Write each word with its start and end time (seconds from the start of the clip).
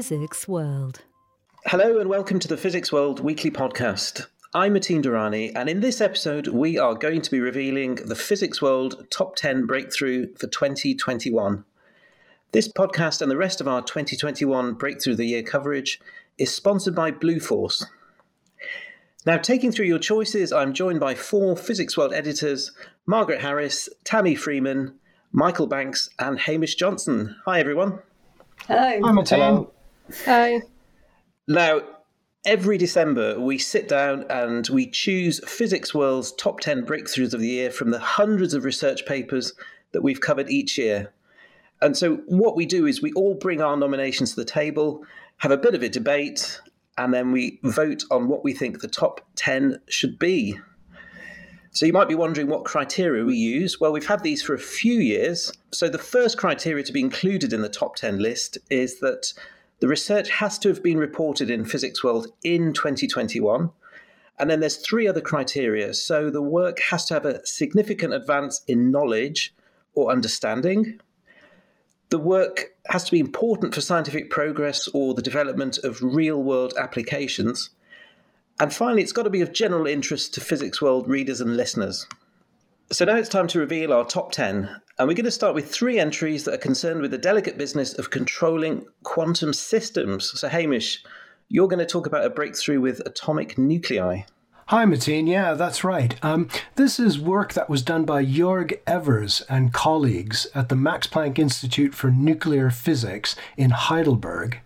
Physics 0.00 0.48
World. 0.48 1.02
Hello 1.66 1.98
and 1.98 2.08
welcome 2.08 2.38
to 2.38 2.48
the 2.48 2.56
Physics 2.56 2.90
World 2.90 3.20
weekly 3.20 3.50
podcast. 3.50 4.28
I'm 4.54 4.72
Matin 4.72 5.02
Durrani, 5.02 5.52
and 5.54 5.68
in 5.68 5.80
this 5.80 6.00
episode, 6.00 6.48
we 6.48 6.78
are 6.78 6.94
going 6.94 7.20
to 7.20 7.30
be 7.30 7.38
revealing 7.38 7.96
the 7.96 8.14
Physics 8.14 8.62
World 8.62 9.06
Top 9.10 9.36
10 9.36 9.66
Breakthrough 9.66 10.34
for 10.36 10.46
2021. 10.46 11.66
This 12.52 12.66
podcast 12.66 13.20
and 13.20 13.30
the 13.30 13.36
rest 13.36 13.60
of 13.60 13.68
our 13.68 13.82
2021 13.82 14.72
Breakthrough 14.72 15.16
the 15.16 15.26
Year 15.26 15.42
coverage 15.42 16.00
is 16.38 16.50
sponsored 16.50 16.94
by 16.94 17.10
Bluefors. 17.10 17.84
Now, 19.26 19.36
taking 19.36 19.70
through 19.70 19.84
your 19.84 19.98
choices, 19.98 20.50
I'm 20.50 20.72
joined 20.72 21.00
by 21.00 21.14
four 21.14 21.58
Physics 21.58 21.98
World 21.98 22.14
editors 22.14 22.72
Margaret 23.04 23.42
Harris, 23.42 23.90
Tami 24.06 24.38
Freeman, 24.38 24.94
Michael 25.30 25.66
Banks, 25.66 26.08
and 26.18 26.40
Hamish 26.40 26.76
Johnston. 26.76 27.36
Hi, 27.44 27.60
everyone. 27.60 27.98
Hello. 28.66 29.00
Hi, 29.02 29.12
Matin. 29.12 29.66
Hi. 30.24 30.62
Now, 31.46 31.82
every 32.44 32.78
December, 32.78 33.38
we 33.38 33.58
sit 33.58 33.88
down 33.88 34.24
and 34.30 34.68
we 34.68 34.86
choose 34.86 35.40
Physics 35.48 35.94
World's 35.94 36.32
top 36.32 36.60
10 36.60 36.84
breakthroughs 36.86 37.34
of 37.34 37.40
the 37.40 37.48
year 37.48 37.70
from 37.70 37.90
the 37.90 37.98
hundreds 37.98 38.54
of 38.54 38.64
research 38.64 39.06
papers 39.06 39.52
that 39.92 40.02
we've 40.02 40.20
covered 40.20 40.50
each 40.50 40.78
year. 40.78 41.12
And 41.82 41.96
so, 41.96 42.16
what 42.26 42.56
we 42.56 42.66
do 42.66 42.86
is 42.86 43.00
we 43.00 43.12
all 43.12 43.34
bring 43.34 43.60
our 43.60 43.76
nominations 43.76 44.30
to 44.30 44.36
the 44.36 44.44
table, 44.44 45.04
have 45.38 45.50
a 45.50 45.56
bit 45.56 45.74
of 45.74 45.82
a 45.82 45.88
debate, 45.88 46.60
and 46.98 47.14
then 47.14 47.32
we 47.32 47.58
vote 47.62 48.04
on 48.10 48.28
what 48.28 48.44
we 48.44 48.52
think 48.52 48.80
the 48.80 48.88
top 48.88 49.26
10 49.36 49.80
should 49.88 50.18
be. 50.18 50.58
So, 51.72 51.86
you 51.86 51.92
might 51.92 52.08
be 52.08 52.14
wondering 52.14 52.48
what 52.48 52.64
criteria 52.64 53.24
we 53.24 53.36
use. 53.36 53.80
Well, 53.80 53.92
we've 53.92 54.06
had 54.06 54.22
these 54.22 54.42
for 54.42 54.54
a 54.54 54.58
few 54.58 54.98
years. 54.98 55.52
So, 55.72 55.88
the 55.88 55.98
first 55.98 56.36
criteria 56.36 56.84
to 56.84 56.92
be 56.92 57.00
included 57.00 57.52
in 57.52 57.62
the 57.62 57.68
top 57.68 57.96
10 57.96 58.18
list 58.18 58.58
is 58.68 59.00
that 59.00 59.32
the 59.80 59.88
research 59.88 60.30
has 60.30 60.58
to 60.60 60.68
have 60.68 60.82
been 60.82 60.98
reported 60.98 61.50
in 61.50 61.64
Physics 61.64 62.04
World 62.04 62.28
in 62.42 62.72
2021. 62.72 63.70
And 64.38 64.50
then 64.50 64.60
there's 64.60 64.76
three 64.76 65.06
other 65.06 65.20
criteria. 65.20 65.92
So, 65.92 66.30
the 66.30 66.40
work 66.40 66.80
has 66.90 67.04
to 67.06 67.14
have 67.14 67.26
a 67.26 67.44
significant 67.46 68.14
advance 68.14 68.62
in 68.66 68.90
knowledge 68.90 69.54
or 69.94 70.10
understanding 70.10 71.00
the 72.10 72.18
work 72.18 72.72
has 72.88 73.04
to 73.04 73.12
be 73.12 73.20
important 73.20 73.74
for 73.74 73.80
scientific 73.80 74.30
progress 74.30 74.88
or 74.88 75.14
the 75.14 75.22
development 75.22 75.78
of 75.78 76.02
real 76.02 76.42
world 76.42 76.74
applications. 76.76 77.70
And 78.58 78.74
finally, 78.74 79.02
it's 79.02 79.12
got 79.12 79.22
to 79.22 79.30
be 79.30 79.40
of 79.40 79.52
general 79.52 79.86
interest 79.86 80.34
to 80.34 80.40
Physics 80.40 80.82
World 80.82 81.08
readers 81.08 81.40
and 81.40 81.56
listeners. 81.56 82.06
So 82.92 83.04
now 83.04 83.14
it's 83.14 83.28
time 83.28 83.46
to 83.48 83.60
reveal 83.60 83.92
our 83.92 84.04
top 84.04 84.32
10. 84.32 84.68
And 84.98 85.08
we're 85.08 85.14
going 85.14 85.24
to 85.24 85.30
start 85.30 85.54
with 85.54 85.72
three 85.72 86.00
entries 86.00 86.42
that 86.44 86.54
are 86.54 86.58
concerned 86.58 87.00
with 87.00 87.12
the 87.12 87.18
delicate 87.18 87.56
business 87.56 87.94
of 87.94 88.10
controlling 88.10 88.84
quantum 89.04 89.52
systems. 89.52 90.32
So, 90.40 90.48
Hamish, 90.48 91.04
you're 91.48 91.68
going 91.68 91.78
to 91.78 91.86
talk 91.86 92.06
about 92.06 92.24
a 92.24 92.30
breakthrough 92.30 92.80
with 92.80 93.00
atomic 93.06 93.56
nuclei. 93.56 94.22
Hi, 94.66 94.84
Matin. 94.86 95.28
Yeah, 95.28 95.54
that's 95.54 95.84
right. 95.84 96.16
Um, 96.24 96.48
this 96.74 96.98
is 96.98 97.16
work 97.16 97.52
that 97.52 97.70
was 97.70 97.82
done 97.82 98.04
by 98.04 98.24
Jörg 98.24 98.80
Evers 98.88 99.42
and 99.48 99.72
colleagues 99.72 100.48
at 100.52 100.68
the 100.68 100.74
Max 100.74 101.06
Planck 101.06 101.38
Institute 101.38 101.94
for 101.94 102.10
Nuclear 102.10 102.70
Physics 102.70 103.36
in 103.56 103.70
Heidelberg 103.70 104.58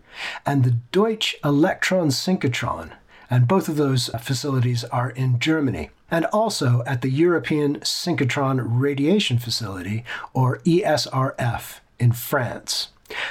and 0.46 0.64
the 0.64 0.78
Deutsche 0.92 1.36
Elektron 1.44 2.06
Synchrotron. 2.06 2.92
And 3.30 3.48
both 3.48 3.68
of 3.68 3.76
those 3.76 4.08
facilities 4.20 4.84
are 4.84 5.10
in 5.10 5.38
Germany. 5.38 5.90
And 6.10 6.26
also 6.26 6.82
at 6.86 7.02
the 7.02 7.10
European 7.10 7.80
Synchrotron 7.80 8.62
Radiation 8.64 9.38
Facility, 9.38 10.04
or 10.32 10.58
ESRF, 10.58 11.80
in 11.98 12.12
France. 12.12 12.88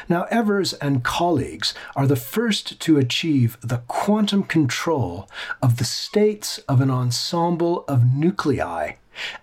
Now, 0.08 0.23
Evers 0.30 0.73
and 0.73 1.03
colleagues 1.03 1.73
are 1.95 2.08
the 2.08 2.16
first 2.16 2.80
to 2.81 2.97
achieve 2.97 3.58
the 3.61 3.81
quantum 3.88 4.44
control 4.44 5.29
of 5.62 5.78
the 5.78 5.84
states 5.84 6.59
of 6.69 6.79
an 6.79 6.91
ensemble 6.91 7.84
of 7.88 8.13
nuclei, 8.13 8.94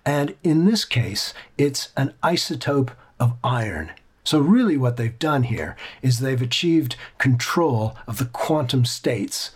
and 0.05 0.35
in 0.43 0.67
this 0.67 0.85
case, 0.85 1.35
it's 1.59 1.91
an 1.97 2.15
isotope 2.23 2.91
of 3.19 3.35
iron. 3.43 3.93
So, 4.25 4.39
really, 4.39 4.77
what 4.77 4.97
they've 4.97 5.19
done 5.19 5.45
here 5.45 5.77
is 6.03 6.19
they've 6.19 6.41
achieved 6.41 6.97
control 7.19 7.97
of 8.07 8.19
the 8.19 8.27
quantum 8.27 8.85
states 8.85 9.51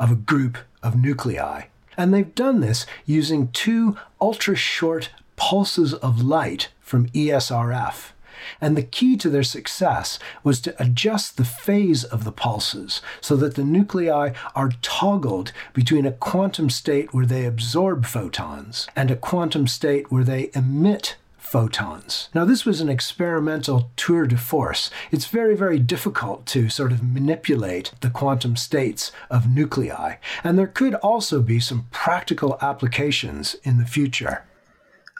of 0.00 0.10
a 0.10 0.16
group 0.16 0.58
of 0.82 0.96
nuclei. 0.96 1.64
And 1.96 2.12
they've 2.12 2.34
done 2.34 2.60
this 2.60 2.86
using 3.06 3.52
two 3.52 3.96
ultra 4.20 4.56
short 4.56 5.10
pulses 5.36 5.94
of 5.94 6.22
light 6.22 6.70
from 6.80 7.08
ESRF. 7.10 8.12
And 8.60 8.76
the 8.76 8.82
key 8.82 9.16
to 9.18 9.28
their 9.28 9.42
success 9.42 10.18
was 10.42 10.60
to 10.62 10.82
adjust 10.82 11.36
the 11.36 11.44
phase 11.44 12.04
of 12.04 12.24
the 12.24 12.32
pulses 12.32 13.02
so 13.20 13.36
that 13.36 13.54
the 13.54 13.64
nuclei 13.64 14.32
are 14.54 14.72
toggled 14.80 15.52
between 15.74 16.06
a 16.06 16.12
quantum 16.12 16.70
state 16.70 17.12
where 17.12 17.26
they 17.26 17.44
absorb 17.44 18.06
photons 18.06 18.88
and 18.96 19.10
a 19.10 19.16
quantum 19.16 19.66
state 19.66 20.10
where 20.10 20.24
they 20.24 20.50
emit 20.54 21.16
photons. 21.50 22.28
Now, 22.32 22.44
this 22.44 22.64
was 22.64 22.80
an 22.80 22.88
experimental 22.88 23.90
tour 23.96 24.24
de 24.24 24.36
force. 24.36 24.88
It's 25.10 25.26
very, 25.26 25.56
very 25.56 25.80
difficult 25.80 26.46
to 26.46 26.68
sort 26.68 26.92
of 26.92 27.02
manipulate 27.02 27.90
the 28.02 28.10
quantum 28.10 28.54
states 28.54 29.10
of 29.28 29.50
nuclei, 29.52 30.18
and 30.44 30.56
there 30.56 30.68
could 30.68 30.94
also 30.94 31.42
be 31.42 31.58
some 31.58 31.88
practical 31.90 32.56
applications 32.62 33.56
in 33.64 33.78
the 33.78 33.84
future. 33.84 34.44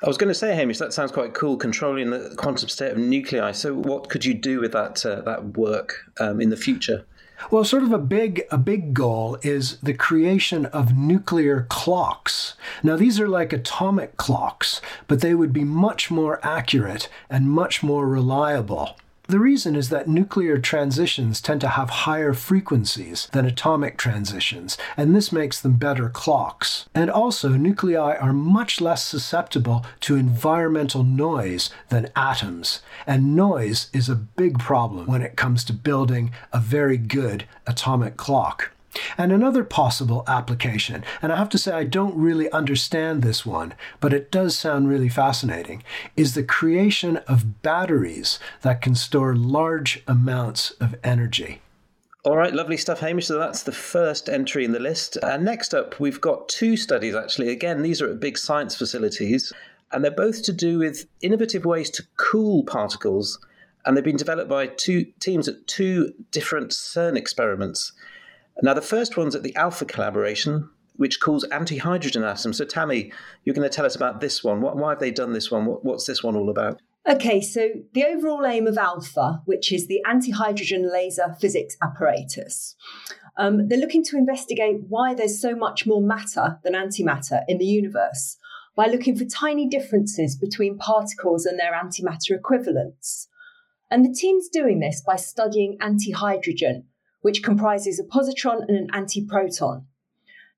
I 0.05 0.07
was 0.07 0.17
going 0.17 0.29
to 0.29 0.35
say, 0.35 0.55
Hamish, 0.55 0.79
that 0.79 0.93
sounds 0.93 1.11
quite 1.11 1.35
cool, 1.35 1.57
controlling 1.57 2.11
the 2.11 2.33
quantum 2.37 2.69
state 2.69 2.93
of 2.93 2.99
nuclei. 2.99 3.51
So, 3.51 3.75
what 3.75 4.09
could 4.09 4.25
you 4.25 4.35
do 4.35 4.61
with 4.61 4.71
that 4.71 5.05
uh, 5.05 5.23
that 5.23 5.57
work 5.57 5.97
um, 6.21 6.41
in 6.41 6.51
the 6.51 6.57
future? 6.57 7.05
Well, 7.49 7.65
sort 7.65 7.83
of 7.83 7.93
a 7.93 7.99
big 7.99 8.43
a 8.51 8.59
big 8.59 8.93
goal 8.93 9.39
is 9.43 9.79
the 9.79 9.95
creation 9.95 10.67
of 10.67 10.97
nuclear 10.97 11.67
clocks. 11.69 12.55
Now, 12.83 12.97
these 12.97 13.19
are 13.19 13.29
like 13.29 13.53
atomic 13.53 14.17
clocks, 14.17 14.81
but 15.09 15.21
they 15.21 15.35
would 15.35 15.53
be 15.53 15.65
much 15.65 16.11
more 16.11 16.39
accurate 16.45 17.09
and 17.31 17.51
much 17.51 17.83
more 17.83 18.07
reliable. 18.07 18.97
The 19.31 19.39
reason 19.39 19.77
is 19.77 19.91
that 19.91 20.09
nuclear 20.09 20.59
transitions 20.59 21.41
tend 21.41 21.61
to 21.61 21.69
have 21.69 21.89
higher 21.89 22.35
frequencies 22.35 23.29
than 23.31 23.47
atomic 23.47 23.97
transitions, 23.97 24.77
and 24.97 25.15
this 25.15 25.31
makes 25.31 25.61
them 25.61 25.75
better 25.75 26.09
clocks. 26.09 26.89
And 26.97 27.09
also, 27.09 27.51
nuclei 27.51 28.17
are 28.17 28.33
much 28.33 28.81
less 28.81 29.05
susceptible 29.05 29.87
to 30.01 30.17
environmental 30.17 31.05
noise 31.05 31.71
than 31.91 32.11
atoms, 32.17 32.81
and 33.07 33.37
noise 33.37 33.89
is 33.93 34.09
a 34.09 34.17
big 34.17 34.59
problem 34.59 35.07
when 35.07 35.23
it 35.23 35.37
comes 35.37 35.63
to 35.67 35.73
building 35.73 36.33
a 36.53 36.59
very 36.59 36.97
good 36.97 37.45
atomic 37.69 38.17
clock. 38.17 38.73
And 39.17 39.33
another 39.33 39.65
possible 39.65 40.25
application, 40.27 41.05
and 41.23 41.33
I 41.33 41.37
have 41.37 41.49
to 41.51 41.59
say 41.59 41.73
I 41.73 41.85
don't 41.85 42.17
really 42.17 42.51
understand 42.51 43.23
this 43.23 43.47
one, 43.47 43.75
but 44.01 44.13
it 44.13 44.33
does 44.33 44.59
sound 44.59 44.89
really 44.89 45.09
fascinating, 45.09 45.83
is 46.17 46.35
the 46.35 46.43
creation 46.43 47.19
of 47.29 47.63
batteries 47.63 48.39
that 48.63 48.83
can 48.83 48.95
store 48.95 49.37
large 49.37 50.03
amounts 50.09 50.73
of 50.73 50.97
energy. 51.05 51.61
All 52.23 52.37
right, 52.37 52.53
lovely 52.53 52.77
stuff, 52.77 53.01
Hamish. 53.01 53.29
So 53.29 53.39
that's 53.39 53.63
the 53.63 53.73
first 53.73 54.29
entry 54.29 54.65
in 54.65 54.73
the 54.73 54.79
list. 54.79 55.17
And 55.23 55.45
next 55.45 55.73
up, 55.73 55.99
we've 55.99 56.21
got 56.21 56.49
two 56.49 56.77
studies 56.77 57.15
actually. 57.15 57.49
Again, 57.49 57.83
these 57.83 58.03
are 58.03 58.11
at 58.11 58.21
big 58.21 58.37
science 58.37 58.75
facilities, 58.77 59.53
and 59.93 60.05
they're 60.05 60.11
both 60.11 60.43
to 60.43 60.53
do 60.53 60.79
with 60.79 61.07
innovative 61.23 61.65
ways 61.65 61.89
to 61.91 62.03
cool 62.17 62.65
particles. 62.65 63.39
And 63.87 63.97
they've 63.97 64.05
been 64.05 64.19
developed 64.19 64.51
by 64.51 64.67
two 64.67 65.07
teams 65.21 65.49
at 65.49 65.67
two 65.67 66.13
different 66.31 66.73
CERN 66.73 67.17
experiments. 67.17 67.93
Now, 68.63 68.75
the 68.75 68.83
first 68.83 69.17
one's 69.17 69.35
at 69.35 69.43
the 69.43 69.57
Alpha 69.57 69.85
collaboration, 69.85 70.69
which 70.97 71.21
calls 71.21 71.45
anti-hydrogen 71.45 72.25
atoms. 72.25 72.59
So, 72.59 72.65
Tami, 72.65 73.13
you're 73.45 73.55
going 73.55 73.69
to 73.69 73.75
tell 73.75 73.87
us 73.87 73.97
about 73.97 74.21
this 74.21 74.45
one. 74.45 74.61
What, 74.61 74.77
why 74.77 74.91
have 74.91 75.01
they 75.01 75.11
done 75.11 75.33
this 75.33 75.51
one? 75.51 75.67
What, 75.67 75.85
what's 75.85 76.07
this 76.07 76.23
one 76.23 76.37
all 76.37 76.51
about? 76.51 76.81
Okay, 77.09 77.41
so 77.41 77.71
the 77.95 78.05
overall 78.05 78.45
aim 78.45 78.67
of 78.67 78.75
ALPHA, 78.75 79.43
which 79.47 79.73
is 79.73 79.87
the 79.87 80.03
anti 80.07 80.33
hydrogen 80.33 80.91
laser 80.93 81.35
physics 81.41 81.77
apparatus, 81.83 82.77
um, 83.39 83.69
they're 83.69 83.79
looking 83.79 84.05
to 84.05 84.19
investigate 84.19 84.83
why 84.89 85.15
there's 85.15 85.41
so 85.41 85.55
much 85.55 85.87
more 85.87 86.03
matter 86.03 86.59
than 86.63 86.75
antimatter 86.75 87.43
in 87.49 87.57
the 87.57 87.65
universe 87.65 88.37
by 88.77 88.87
looking 88.87 89.17
for 89.17 89.25
tiny 89.25 89.67
differences 89.67 90.37
between 90.37 90.77
particles 90.77 91.47
and 91.47 91.59
their 91.59 91.73
antimatter 91.73 92.37
equivalents. 92.37 93.29
And 93.91 94.05
the 94.05 94.15
team's 94.15 94.49
doing 94.49 94.81
this 94.81 95.03
by 95.05 95.17
studying 95.17 95.79
anti 95.81 96.13
hydrogen, 96.13 96.85
which 97.21 97.43
comprises 97.43 98.01
a 98.01 98.05
positron 98.05 98.63
and 98.67 98.77
an 98.77 98.89
antiproton. 98.93 99.85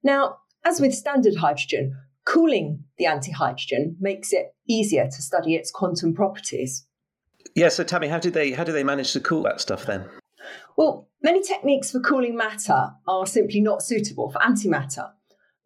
Now, 0.03 0.39
as 0.65 0.81
with 0.81 0.95
standard 0.95 1.37
hydrogen, 1.37 1.97
cooling 2.25 2.85
the 2.99 3.07
antihydrogen 3.07 3.97
makes 4.01 4.33
it 4.33 4.55
easier 4.69 5.07
to 5.07 5.23
study 5.23 5.55
its 5.55 5.71
quantum 5.71 6.15
properties. 6.15 6.87
Yeah, 7.55 7.69
so 7.69 7.85
Tami, 7.85 8.09
how 8.09 8.19
did 8.19 8.35
they 8.35 8.53
how 8.53 8.65
do 8.65 8.73
they 8.73 8.85
manage 8.85 9.13
to 9.13 9.21
cool 9.21 9.43
that 9.43 9.61
stuff 9.61 9.87
then? 9.87 10.09
Well, 10.77 11.09
many 11.23 11.43
techniques 11.43 11.91
for 11.91 12.01
cooling 12.01 12.37
matter 12.37 12.91
are 13.07 13.27
simply 13.27 13.61
not 13.61 13.83
suitable 13.83 14.31
for 14.31 14.39
antimatter. 14.39 15.11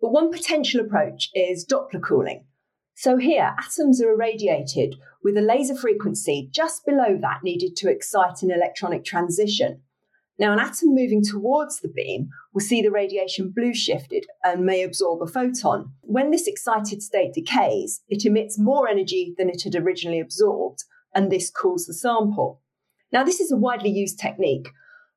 But 0.01 0.13
one 0.13 0.31
potential 0.31 0.81
approach 0.81 1.31
is 1.35 1.67
Doppler 1.67 2.03
cooling. 2.03 2.45
So 2.95 3.17
here, 3.19 3.55
atoms 3.59 4.01
are 4.03 4.11
irradiated 4.11 4.97
with 5.23 5.37
a 5.37 5.43
laser 5.43 5.75
frequency 5.75 6.49
just 6.53 6.85
below 6.85 7.19
that 7.21 7.41
needed 7.43 7.77
to 7.77 7.91
excite 7.91 8.43
an 8.43 8.51
electronic 8.51 9.05
transition. 9.05 9.83
Now, 10.39 10.53
an 10.53 10.59
atom 10.59 10.95
moving 10.95 11.23
towards 11.23 11.81
the 11.81 11.89
beam 11.89 12.29
will 12.53 12.61
see 12.61 12.83
the 12.83 12.91
radiation 12.91 13.53
blue 13.55 13.73
shifted 13.73 14.27
and 14.45 14.67
may 14.67 14.83
absorb 14.83 15.23
a 15.23 15.27
photon. 15.27 15.93
When 16.03 16.31
this 16.31 16.47
excited 16.47 17.03
state 17.03 17.33
decays, 17.33 18.03
it 18.09 18.27
emits 18.27 18.59
more 18.59 18.87
energy 18.87 19.35
than 19.39 19.49
it 19.49 19.63
had 19.63 19.75
originally 19.75 20.21
absorbed, 20.21 20.85
and 21.15 21.33
this 21.33 21.51
cools 21.51 21.87
the 21.87 21.95
sample. 21.95 22.61
Now, 23.13 23.25
this 23.25 23.41
is 23.41 23.51
a 23.51 23.57
widely 23.57 23.91
used 23.91 24.19
technique, 24.19 24.69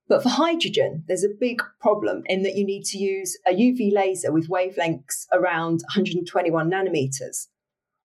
but 0.08 0.24
for 0.24 0.30
hydrogen, 0.30 1.04
there's 1.08 1.26
a 1.26 1.38
big 1.40 1.62
problem 1.82 2.24
in 2.28 2.44
that 2.44 2.56
you 2.56 2.66
need 2.66 2.86
to 2.86 2.98
use 2.98 3.38
a 3.46 3.52
UV 3.52 3.92
laser 3.94 4.32
with 4.32 4.50
wavelengths 4.50 5.28
around 5.34 5.82
121 5.94 6.72
nanometers. 6.72 7.48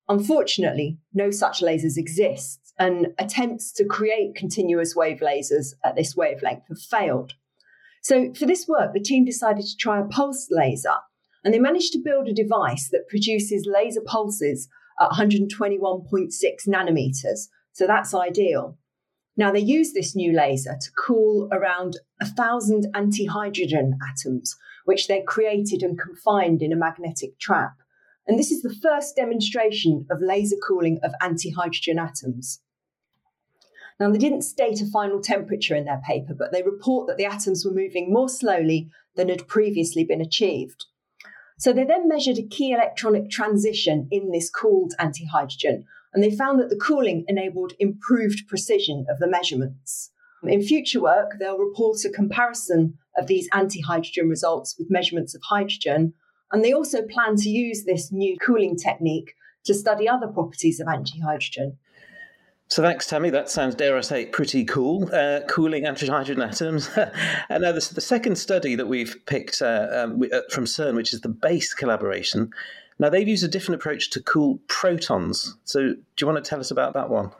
Unfortunately, 0.08 0.98
no 1.14 1.30
such 1.30 1.62
lasers 1.62 1.96
exist, 1.96 2.63
and 2.78 3.08
attempts 3.18 3.72
to 3.72 3.84
create 3.84 4.34
continuous 4.34 4.96
wave 4.96 5.20
lasers 5.20 5.74
at 5.84 5.96
this 5.96 6.16
wavelength 6.16 6.64
have 6.68 6.80
failed. 6.80 7.34
So, 8.02 8.34
for 8.34 8.46
this 8.46 8.68
work, 8.68 8.92
the 8.92 9.00
team 9.00 9.24
decided 9.24 9.64
to 9.64 9.76
try 9.76 10.00
a 10.00 10.04
pulse 10.04 10.48
laser, 10.50 10.96
and 11.42 11.54
they 11.54 11.58
managed 11.58 11.92
to 11.92 12.02
build 12.04 12.28
a 12.28 12.34
device 12.34 12.88
that 12.90 13.08
produces 13.08 13.66
laser 13.66 14.02
pulses 14.04 14.68
at 15.00 15.10
121.6 15.10 16.30
nanometers. 16.68 17.48
So, 17.72 17.86
that's 17.86 18.14
ideal. 18.14 18.76
Now, 19.36 19.50
they 19.50 19.60
use 19.60 19.92
this 19.92 20.14
new 20.14 20.32
laser 20.32 20.76
to 20.80 20.90
cool 20.92 21.48
around 21.50 21.98
a 22.20 22.26
thousand 22.26 22.86
anti 22.94 23.26
hydrogen 23.26 23.98
atoms, 24.06 24.56
which 24.84 25.08
they 25.08 25.22
created 25.22 25.82
and 25.82 25.98
confined 25.98 26.62
in 26.62 26.72
a 26.72 26.76
magnetic 26.76 27.38
trap. 27.38 27.74
And 28.26 28.38
this 28.38 28.50
is 28.50 28.62
the 28.62 28.74
first 28.74 29.16
demonstration 29.16 30.06
of 30.10 30.22
laser 30.22 30.56
cooling 30.56 30.98
of 31.02 31.12
anti 31.20 31.50
hydrogen 31.50 31.98
atoms. 31.98 32.60
Now, 34.00 34.10
they 34.10 34.18
didn't 34.18 34.42
state 34.42 34.80
a 34.80 34.86
final 34.86 35.20
temperature 35.20 35.76
in 35.76 35.84
their 35.84 36.00
paper, 36.06 36.34
but 36.36 36.52
they 36.52 36.62
report 36.62 37.06
that 37.06 37.16
the 37.16 37.26
atoms 37.26 37.64
were 37.64 37.72
moving 37.72 38.12
more 38.12 38.28
slowly 38.28 38.90
than 39.14 39.28
had 39.28 39.46
previously 39.46 40.04
been 40.04 40.20
achieved. 40.20 40.86
So 41.58 41.72
they 41.72 41.84
then 41.84 42.08
measured 42.08 42.38
a 42.38 42.46
key 42.46 42.72
electronic 42.72 43.30
transition 43.30 44.08
in 44.10 44.32
this 44.32 44.50
cooled 44.50 44.94
anti 44.98 45.26
hydrogen, 45.26 45.84
and 46.12 46.22
they 46.22 46.34
found 46.34 46.58
that 46.60 46.70
the 46.70 46.76
cooling 46.76 47.24
enabled 47.28 47.74
improved 47.78 48.48
precision 48.48 49.06
of 49.08 49.18
the 49.18 49.28
measurements. 49.28 50.10
In 50.42 50.62
future 50.62 51.00
work, 51.00 51.36
they'll 51.38 51.58
report 51.58 52.04
a 52.04 52.10
comparison 52.10 52.98
of 53.16 53.28
these 53.28 53.48
anti 53.52 53.80
hydrogen 53.80 54.28
results 54.28 54.76
with 54.78 54.90
measurements 54.90 55.34
of 55.34 55.42
hydrogen, 55.42 56.14
and 56.52 56.64
they 56.64 56.72
also 56.72 57.02
plan 57.02 57.36
to 57.36 57.48
use 57.48 57.84
this 57.84 58.12
new 58.12 58.36
cooling 58.38 58.76
technique 58.76 59.34
to 59.64 59.74
study 59.74 60.08
other 60.08 60.28
properties 60.28 60.80
of 60.80 60.88
anti 60.88 61.20
hydrogen. 61.20 61.78
So 62.68 62.82
thanks, 62.82 63.06
Tami. 63.06 63.30
That 63.30 63.50
sounds, 63.50 63.74
dare 63.74 63.96
I 63.96 64.00
say, 64.00 64.26
pretty 64.26 64.64
cool. 64.64 65.08
Uh, 65.14 65.40
cooling 65.48 65.86
anti-hydrogen 65.86 66.42
atoms. 66.42 66.88
and 66.96 67.12
now 67.62 67.72
the, 67.72 67.90
the, 67.94 68.00
second 68.00 68.36
study 68.36 68.74
that 68.74 68.86
we've 68.86 69.16
picked 69.26 69.60
uh, 69.60 69.88
um, 69.92 70.22
uh, 70.32 70.40
from 70.50 70.64
CERN, 70.64 70.94
which 70.94 71.12
is 71.12 71.20
the 71.20 71.28
BASE 71.28 71.74
collaboration. 71.74 72.50
Now 72.98 73.10
they've 73.10 73.28
used 73.28 73.44
a 73.44 73.48
different 73.48 73.80
approach 73.80 74.10
to 74.10 74.22
cool 74.22 74.60
protons. 74.66 75.56
So 75.64 75.80
do 75.80 75.96
you 76.20 76.26
want 76.26 76.42
to 76.42 76.48
tell 76.48 76.58
us 76.58 76.70
about 76.70 76.94
that 76.94 77.10
one? 77.10 77.32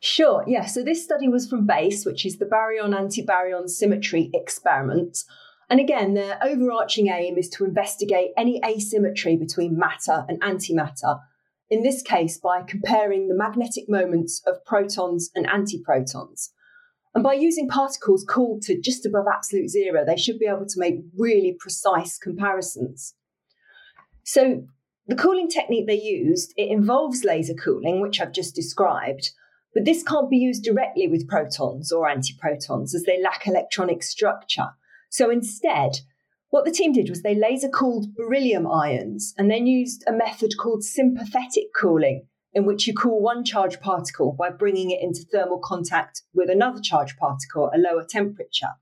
Sure. 0.00 0.44
Yeah. 0.46 0.66
So 0.66 0.82
this 0.82 1.02
study 1.02 1.28
was 1.28 1.48
from 1.48 1.66
BASE, 1.66 2.04
which 2.04 2.26
is 2.26 2.36
the 2.36 2.44
baryon-antibaryon 2.44 3.70
symmetry 3.70 4.30
experiment. 4.34 5.24
And 5.70 5.80
again, 5.80 6.14
their 6.14 6.38
overarching 6.42 7.08
aim 7.08 7.38
is 7.38 7.48
to 7.50 7.64
investigate 7.64 8.32
any 8.36 8.60
asymmetry 8.64 9.36
between 9.36 9.78
matter 9.78 10.24
and 10.28 10.40
antimatter 10.42 11.20
in 11.70 11.82
this 11.82 12.02
case 12.02 12.38
by 12.38 12.62
comparing 12.62 13.28
the 13.28 13.34
magnetic 13.34 13.88
moments 13.88 14.42
of 14.46 14.64
protons 14.64 15.30
and 15.34 15.46
antiprotons. 15.46 16.50
And 17.14 17.22
by 17.22 17.34
using 17.34 17.68
particles 17.68 18.24
cooled 18.28 18.62
to 18.62 18.80
just 18.80 19.06
above 19.06 19.26
absolute 19.32 19.68
zero, 19.68 20.04
they 20.04 20.16
should 20.16 20.38
be 20.38 20.46
able 20.46 20.66
to 20.66 20.80
make 20.80 20.96
really 21.16 21.56
precise 21.58 22.18
comparisons. 22.18 23.14
So 24.24 24.64
the 25.06 25.14
cooling 25.14 25.48
technique 25.48 25.86
they 25.86 26.00
used, 26.00 26.52
it 26.56 26.70
involves 26.70 27.24
laser 27.24 27.54
cooling, 27.54 28.00
which 28.00 28.20
I've 28.20 28.32
just 28.32 28.54
described, 28.54 29.30
but 29.74 29.84
this 29.84 30.02
can't 30.02 30.30
be 30.30 30.38
used 30.38 30.64
directly 30.64 31.08
with 31.08 31.28
protons 31.28 31.92
or 31.92 32.08
antiprotons 32.08 32.94
as 32.94 33.04
they 33.04 33.20
lack 33.22 33.46
electronic 33.46 34.02
structure. 34.02 34.70
So 35.14 35.30
instead, 35.30 36.00
what 36.50 36.64
the 36.64 36.72
team 36.72 36.92
did 36.92 37.08
was 37.08 37.22
they 37.22 37.36
laser 37.36 37.68
cooled 37.68 38.16
beryllium 38.16 38.66
ions 38.66 39.32
and 39.38 39.48
then 39.48 39.64
used 39.64 40.02
a 40.08 40.12
method 40.12 40.54
called 40.58 40.82
sympathetic 40.82 41.66
cooling, 41.72 42.26
in 42.52 42.66
which 42.66 42.88
you 42.88 42.94
cool 42.94 43.22
one 43.22 43.44
charged 43.44 43.80
particle 43.80 44.34
by 44.36 44.50
bringing 44.50 44.90
it 44.90 45.00
into 45.00 45.24
thermal 45.30 45.60
contact 45.62 46.22
with 46.34 46.50
another 46.50 46.80
charged 46.80 47.16
particle 47.16 47.70
at 47.72 47.78
a 47.78 47.80
lower 47.80 48.04
temperature. 48.04 48.72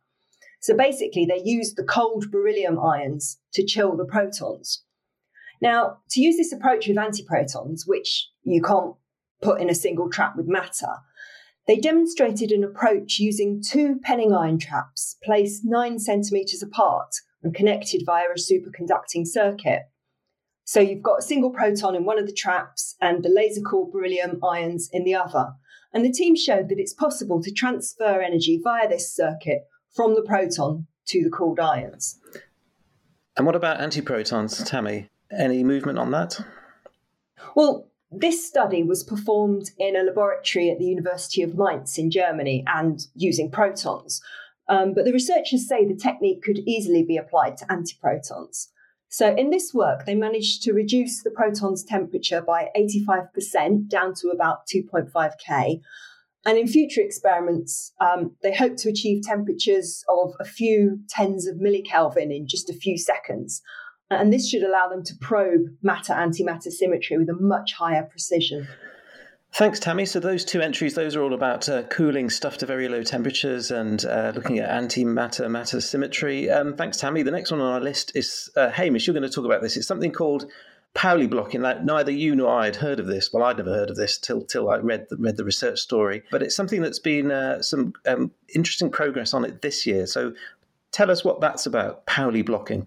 So 0.62 0.74
basically, 0.74 1.26
they 1.26 1.42
used 1.44 1.76
the 1.76 1.84
cold 1.84 2.30
beryllium 2.30 2.78
ions 2.80 3.38
to 3.52 3.66
chill 3.66 3.94
the 3.94 4.06
protons. 4.06 4.84
Now, 5.60 5.98
to 6.12 6.22
use 6.22 6.38
this 6.38 6.50
approach 6.50 6.88
with 6.88 6.96
antiprotons, 6.96 7.82
which 7.84 8.30
you 8.42 8.62
can't 8.62 8.94
put 9.42 9.60
in 9.60 9.68
a 9.68 9.74
single 9.74 10.08
trap 10.08 10.34
with 10.34 10.48
matter, 10.48 10.94
they 11.66 11.76
demonstrated 11.76 12.50
an 12.50 12.64
approach 12.64 13.18
using 13.18 13.62
two 13.62 14.00
Penning 14.02 14.32
ion 14.32 14.58
traps 14.58 15.16
placed 15.22 15.62
nine 15.64 15.98
centimetres 15.98 16.62
apart 16.62 17.14
and 17.42 17.54
connected 17.54 18.02
via 18.04 18.24
a 18.24 18.38
superconducting 18.38 19.26
circuit. 19.26 19.82
So 20.64 20.80
you've 20.80 21.02
got 21.02 21.20
a 21.20 21.22
single 21.22 21.50
proton 21.50 21.94
in 21.94 22.04
one 22.04 22.18
of 22.18 22.26
the 22.26 22.32
traps 22.32 22.96
and 23.00 23.22
the 23.22 23.28
laser 23.28 23.60
cooled 23.60 23.92
beryllium 23.92 24.42
ions 24.44 24.88
in 24.92 25.04
the 25.04 25.14
other. 25.14 25.52
And 25.92 26.04
the 26.04 26.12
team 26.12 26.36
showed 26.36 26.68
that 26.68 26.78
it's 26.78 26.94
possible 26.94 27.42
to 27.42 27.52
transfer 27.52 28.20
energy 28.20 28.60
via 28.62 28.88
this 28.88 29.14
circuit 29.14 29.66
from 29.94 30.14
the 30.14 30.22
proton 30.22 30.86
to 31.06 31.22
the 31.22 31.30
cooled 31.30 31.60
ions. 31.60 32.18
And 33.36 33.46
what 33.46 33.56
about 33.56 33.80
antiprotons, 33.80 34.66
Tami? 34.68 35.08
Any 35.30 35.64
movement 35.64 35.98
on 35.98 36.10
that? 36.12 36.38
Well, 37.54 37.88
this 38.12 38.46
study 38.46 38.82
was 38.82 39.02
performed 39.02 39.70
in 39.78 39.96
a 39.96 40.02
laboratory 40.02 40.70
at 40.70 40.78
the 40.78 40.84
University 40.84 41.42
of 41.42 41.56
Mainz 41.56 41.98
in 41.98 42.10
Germany 42.10 42.62
and 42.66 43.06
using 43.14 43.50
protons. 43.50 44.20
Um, 44.68 44.94
but 44.94 45.04
the 45.04 45.12
researchers 45.12 45.66
say 45.66 45.86
the 45.86 45.96
technique 45.96 46.42
could 46.42 46.58
easily 46.60 47.02
be 47.02 47.16
applied 47.16 47.56
to 47.58 47.66
antiprotons. 47.66 48.68
So, 49.08 49.34
in 49.34 49.50
this 49.50 49.74
work, 49.74 50.06
they 50.06 50.14
managed 50.14 50.62
to 50.62 50.72
reduce 50.72 51.22
the 51.22 51.30
proton's 51.30 51.84
temperature 51.84 52.40
by 52.40 52.70
85% 52.74 53.88
down 53.88 54.14
to 54.14 54.28
about 54.28 54.66
2.5 54.66 55.32
K. 55.38 55.80
And 56.44 56.58
in 56.58 56.66
future 56.66 57.02
experiments, 57.02 57.92
um, 58.00 58.34
they 58.42 58.54
hope 58.54 58.76
to 58.78 58.88
achieve 58.88 59.22
temperatures 59.22 60.04
of 60.08 60.32
a 60.40 60.44
few 60.44 61.00
tens 61.08 61.46
of 61.46 61.56
millikelvin 61.56 62.34
in 62.34 62.48
just 62.48 62.70
a 62.70 62.74
few 62.74 62.96
seconds. 62.98 63.62
And 64.14 64.32
this 64.32 64.48
should 64.48 64.62
allow 64.62 64.88
them 64.88 65.02
to 65.04 65.14
probe 65.20 65.66
matter 65.82 66.12
antimatter 66.12 66.70
symmetry 66.70 67.18
with 67.18 67.28
a 67.28 67.34
much 67.34 67.72
higher 67.74 68.02
precision. 68.02 68.68
Thanks, 69.54 69.78
Tami. 69.80 70.08
So 70.08 70.18
those 70.18 70.46
two 70.46 70.62
entries, 70.62 70.94
those 70.94 71.14
are 71.14 71.22
all 71.22 71.34
about 71.34 71.68
uh, 71.68 71.82
cooling 71.84 72.30
stuff 72.30 72.56
to 72.58 72.66
very 72.66 72.88
low 72.88 73.02
temperatures 73.02 73.70
and 73.70 74.02
uh, 74.06 74.32
looking 74.34 74.58
at 74.58 74.70
antimatter 74.70 75.50
matter 75.50 75.78
symmetry. 75.82 76.48
Um, 76.48 76.74
thanks, 76.74 76.96
Tami. 76.96 77.22
The 77.22 77.30
next 77.30 77.50
one 77.50 77.60
on 77.60 77.74
our 77.74 77.80
list 77.80 78.12
is 78.14 78.50
uh, 78.56 78.70
Hamish. 78.70 79.06
You're 79.06 79.12
going 79.12 79.28
to 79.28 79.28
talk 79.28 79.44
about 79.44 79.60
this. 79.60 79.76
It's 79.76 79.86
something 79.86 80.10
called 80.10 80.46
Pauli 80.94 81.26
blocking. 81.26 81.60
Like 81.60 81.84
neither 81.84 82.10
you 82.10 82.34
nor 82.34 82.48
I 82.48 82.64
had 82.64 82.76
heard 82.76 82.98
of 82.98 83.06
this. 83.06 83.30
Well, 83.30 83.42
I'd 83.42 83.58
never 83.58 83.74
heard 83.74 83.90
of 83.90 83.96
this 83.96 84.16
till 84.16 84.42
till 84.42 84.70
I 84.70 84.78
read 84.78 85.06
the, 85.10 85.16
read 85.16 85.36
the 85.36 85.44
research 85.44 85.80
story. 85.80 86.22
But 86.30 86.42
it's 86.42 86.56
something 86.56 86.80
that's 86.80 86.98
been 86.98 87.30
uh, 87.30 87.60
some 87.60 87.92
um, 88.06 88.30
interesting 88.54 88.90
progress 88.90 89.34
on 89.34 89.44
it 89.44 89.60
this 89.60 89.86
year. 89.86 90.06
So 90.06 90.32
tell 90.92 91.10
us 91.10 91.24
what 91.24 91.42
that's 91.42 91.66
about. 91.66 92.06
Pauli 92.06 92.40
blocking. 92.40 92.86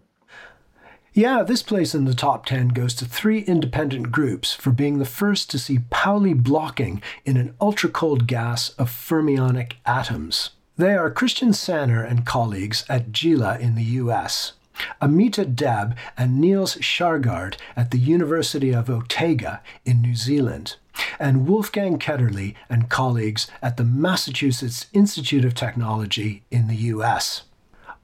Yeah, 1.17 1.43
this 1.43 1.63
place 1.63 1.95
in 1.95 2.03
the 2.03 2.13
top 2.13 2.45
10 2.45 2.69
goes 2.69 2.93
to 2.95 3.05
three 3.05 3.39
independent 3.39 4.12
groups 4.12 4.51
for 4.51 4.72
being 4.72 5.00
the 5.00 5.05
first 5.05 5.50
to 5.51 5.57
see 5.57 5.79
Pauli 5.89 6.34
blocking 6.34 7.01
in 7.24 7.38
an 7.38 7.55
ultra 7.62 7.89
cold 7.89 8.27
gas 8.27 8.72
of 8.72 8.89
fermionic 8.89 9.75
atoms. 9.86 10.50
They 10.75 10.93
are 10.93 11.10
Christian 11.10 11.53
Sanner 11.53 12.03
and 12.03 12.25
colleagues 12.25 12.84
at 12.89 13.13
JILA 13.13 13.62
in 13.62 13.75
the 13.75 13.84
US, 14.03 14.53
Amita 15.01 15.45
Deb 15.45 15.95
and 16.17 16.41
Niels 16.41 16.75
Kjærgaard 16.75 17.55
at 17.77 17.91
the 17.91 17.98
University 17.98 18.74
of 18.74 18.89
Otago 18.89 19.60
in 19.86 20.01
New 20.01 20.15
Zealand, 20.15 20.75
and 21.17 21.48
Wolfgang 21.48 21.98
Ketterle 21.98 22.55
and 22.69 22.89
colleagues 22.89 23.48
at 23.62 23.77
the 23.77 23.86
Massachusetts 23.86 24.88
Institute 24.91 25.45
of 25.45 25.55
Technology 25.55 26.43
in 26.51 26.67
the 26.67 26.91
US. 26.91 27.43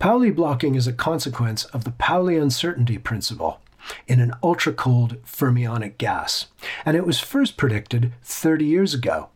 Pauli 0.01 0.31
blocking 0.31 0.73
is 0.73 0.87
a 0.87 0.93
consequence 0.93 1.63
of 1.65 1.83
the 1.83 1.91
Pauli 1.91 2.35
uncertainty 2.35 2.97
principle 2.97 3.61
in 4.07 4.19
an 4.19 4.33
ultra 4.41 4.73
cold 4.73 5.21
fermionic 5.23 5.99
gas, 5.99 6.47
and 6.83 6.97
it 6.97 7.05
was 7.05 7.19
first 7.19 7.55
predicted 7.55 8.11
30 8.23 8.65
years 8.65 8.95
ago. 8.95 9.29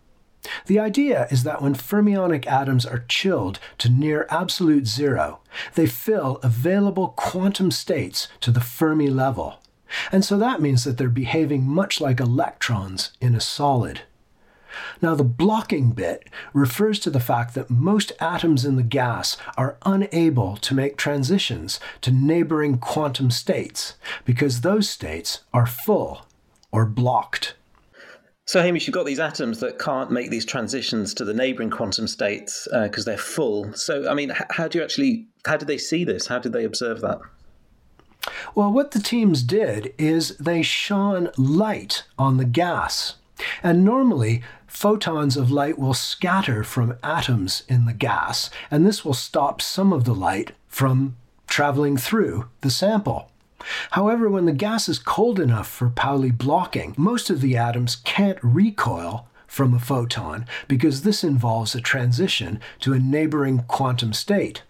The 0.66 0.80
idea 0.80 1.28
is 1.30 1.44
that 1.44 1.62
when 1.62 1.76
fermionic 1.76 2.48
atoms 2.48 2.84
are 2.84 3.06
chilled 3.08 3.60
to 3.78 3.90
near 3.90 4.26
absolute 4.32 4.88
zero, 4.88 5.40
they 5.76 5.86
fill 5.86 6.38
available 6.38 7.10
quantum 7.10 7.70
states 7.70 8.28
to 8.40 8.50
the 8.50 8.60
Fermi 8.60 9.12
level. 9.12 9.60
And 10.12 10.26
so 10.26 10.36
that 10.40 10.64
means 10.64 10.84
that 10.84 10.98
they're 10.98 11.10
behaving 11.10 11.68
much 11.68 12.02
like 12.02 12.20
electrons 12.20 13.12
in 13.22 13.36
a 13.36 13.40
solid. 13.40 14.02
Now, 15.02 15.16
the 15.16 15.24
blocking 15.24 15.92
bit 15.92 16.30
refers 16.54 17.00
to 17.00 17.10
the 17.10 17.20
fact 17.20 17.54
that 17.56 17.70
most 17.70 18.12
atoms 18.20 18.66
in 18.66 18.76
the 18.76 18.84
gas 18.84 19.38
are 19.58 19.78
unable 19.86 20.58
to 20.58 20.76
make 20.76 20.98
transitions 20.98 21.80
to 22.02 22.12
neighboring 22.12 22.78
quantum 22.78 23.32
states 23.32 23.96
because 24.26 24.62
those 24.62 24.90
states 24.90 25.42
are 25.54 25.66
full 25.66 26.26
or 26.72 26.86
blocked. 26.86 27.56
So, 28.48 28.62
Hamish, 28.62 28.86
you've 28.86 28.94
got 28.94 29.08
these 29.08 29.20
atoms 29.20 29.60
that 29.62 29.80
can't 29.80 30.12
make 30.12 30.30
these 30.30 30.46
transitions 30.46 31.16
to 31.16 31.26
the 31.26 31.34
neighboring 31.34 31.72
quantum 31.72 32.08
states 32.08 32.68
because 32.72 33.08
uh, 33.08 33.12
they're 33.12 33.18
full. 33.18 33.74
So, 33.74 34.08
I 34.08 34.14
mean, 34.14 34.32
how 34.52 34.68
do 34.68 34.78
you 34.78 34.84
actually, 34.84 35.26
how 35.46 35.58
did 35.58 35.68
they 35.68 35.80
see 35.80 36.04
this? 36.04 36.28
How 36.28 36.38
did 36.38 36.54
they 36.54 36.64
observe 36.64 37.02
that? 37.02 37.20
Well, 38.54 38.72
what 38.72 38.92
the 38.92 39.00
teams 39.00 39.42
did 39.42 39.94
is 39.98 40.38
they 40.38 40.62
shone 40.62 41.32
light 41.38 42.04
on 42.18 42.38
the 42.38 42.46
gas. 42.46 43.16
And 43.64 43.84
normally, 43.84 44.44
photons 44.76 45.38
of 45.38 45.50
light 45.50 45.80
will 45.80 45.94
scatter 45.94 46.62
from 46.62 46.98
atoms 47.02 47.64
in 47.70 47.86
the 47.86 47.94
gas, 47.94 48.50
and 48.70 48.86
this 48.86 49.06
will 49.06 49.14
stop 49.14 49.62
some 49.62 49.94
of 49.94 50.04
the 50.04 50.14
light 50.14 50.52
from 50.68 51.16
traveling 51.48 51.96
through 51.96 52.50
the 52.60 52.70
sample. 52.70 53.32
However, 53.92 54.30
when 54.30 54.46
the 54.46 54.52
gas 54.52 54.90
is 54.90 55.00
cold 55.00 55.40
enough 55.40 55.70
for 55.70 55.90
Pauli 55.90 56.30
blocking, 56.30 56.94
most 56.98 57.30
of 57.30 57.40
the 57.40 57.56
atoms 57.56 57.96
can't 57.96 58.38
recoil 58.44 59.30
from 59.48 59.74
a 59.74 59.80
photon 59.80 60.46
because 60.68 61.04
this 61.04 61.24
involves 61.24 61.74
a 61.74 61.80
transition 61.80 62.60
to 62.82 62.92
a 62.92 63.00
neighboring 63.00 63.64
quantum 63.70 64.12
state. 64.12 64.64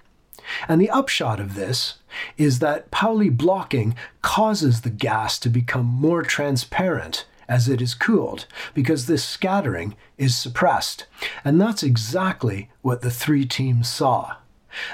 And 0.68 0.80
the 0.80 0.92
upshot 0.92 1.40
of 1.40 1.56
this 1.56 1.96
is 2.38 2.60
that 2.60 2.92
Pauli 2.92 3.30
blocking 3.30 3.96
causes 4.22 4.82
the 4.82 4.92
gas 4.92 5.40
to 5.40 5.50
become 5.50 5.88
more 5.88 6.22
transparent 6.22 7.26
as 7.48 7.68
it 7.70 7.82
is 7.82 7.94
cooled, 7.94 8.46
because 8.74 9.06
this 9.06 9.24
scattering 9.24 9.96
is 10.18 10.38
suppressed. 10.38 11.06
And 11.44 11.60
that's 11.60 11.84
exactly 11.84 12.70
what 12.82 13.02
the 13.02 13.12
three 13.12 13.46
teams 13.46 13.88
saw. 13.90 14.38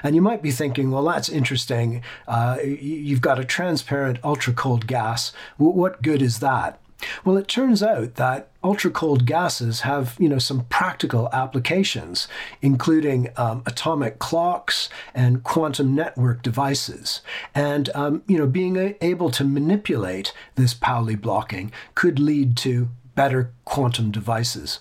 And 0.03 0.15
you 0.15 0.21
might 0.21 0.43
be 0.43 0.51
thinking, 0.51 0.91
well, 0.91 1.05
that's 1.05 1.29
interesting. 1.29 2.03
Uh, 2.27 2.57
you've 2.63 3.21
got 3.21 3.39
a 3.39 3.45
transparent 3.45 4.19
ultra 4.23 4.53
cold 4.53 4.85
gas. 4.85 5.31
What 5.57 6.03
good 6.03 6.21
is 6.21 6.39
that? 6.39 6.79
Well, 7.25 7.37
it 7.37 7.47
turns 7.47 7.81
out 7.81 8.15
that 8.15 8.50
ultra 8.63 8.91
cold 8.91 9.25
gases 9.25 9.81
have, 9.81 10.15
you 10.19 10.29
know, 10.29 10.37
some 10.37 10.65
practical 10.65 11.29
applications, 11.33 12.27
including 12.61 13.29
um, 13.37 13.63
atomic 13.65 14.19
clocks 14.19 14.89
and 15.13 15.43
quantum 15.43 15.95
network 15.95 16.41
devices. 16.41 17.21
And, 17.55 17.89
um, 17.95 18.23
you 18.27 18.37
know, 18.37 18.47
being 18.47 18.95
able 19.01 19.31
to 19.31 19.43
manipulate 19.43 20.33
this 20.55 20.73
Pauli 20.73 21.15
blocking 21.15 21.71
could 21.95 22.19
lead 22.19 22.57
to 22.57 22.89
better 23.15 23.51
quantum 23.65 24.11
devices. 24.11 24.79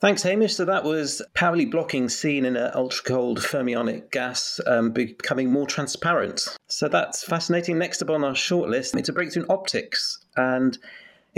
Thanks, 0.00 0.22
Hamish. 0.22 0.54
So 0.54 0.64
that 0.64 0.84
was 0.84 1.20
Pauli 1.34 1.64
blocking 1.64 2.08
seen 2.08 2.44
in 2.44 2.56
an 2.56 2.70
ultra 2.72 3.02
cold 3.02 3.40
fermionic 3.40 4.12
gas 4.12 4.60
um, 4.64 4.92
becoming 4.92 5.50
more 5.50 5.66
transparent. 5.66 6.42
So 6.68 6.86
that's 6.88 7.24
fascinating. 7.24 7.78
Next 7.78 8.00
up 8.02 8.10
on 8.10 8.22
our 8.22 8.34
shortlist, 8.34 8.96
it's 8.96 9.08
a 9.08 9.12
breakthrough 9.12 9.42
in 9.42 9.50
optics 9.50 10.24
and 10.36 10.78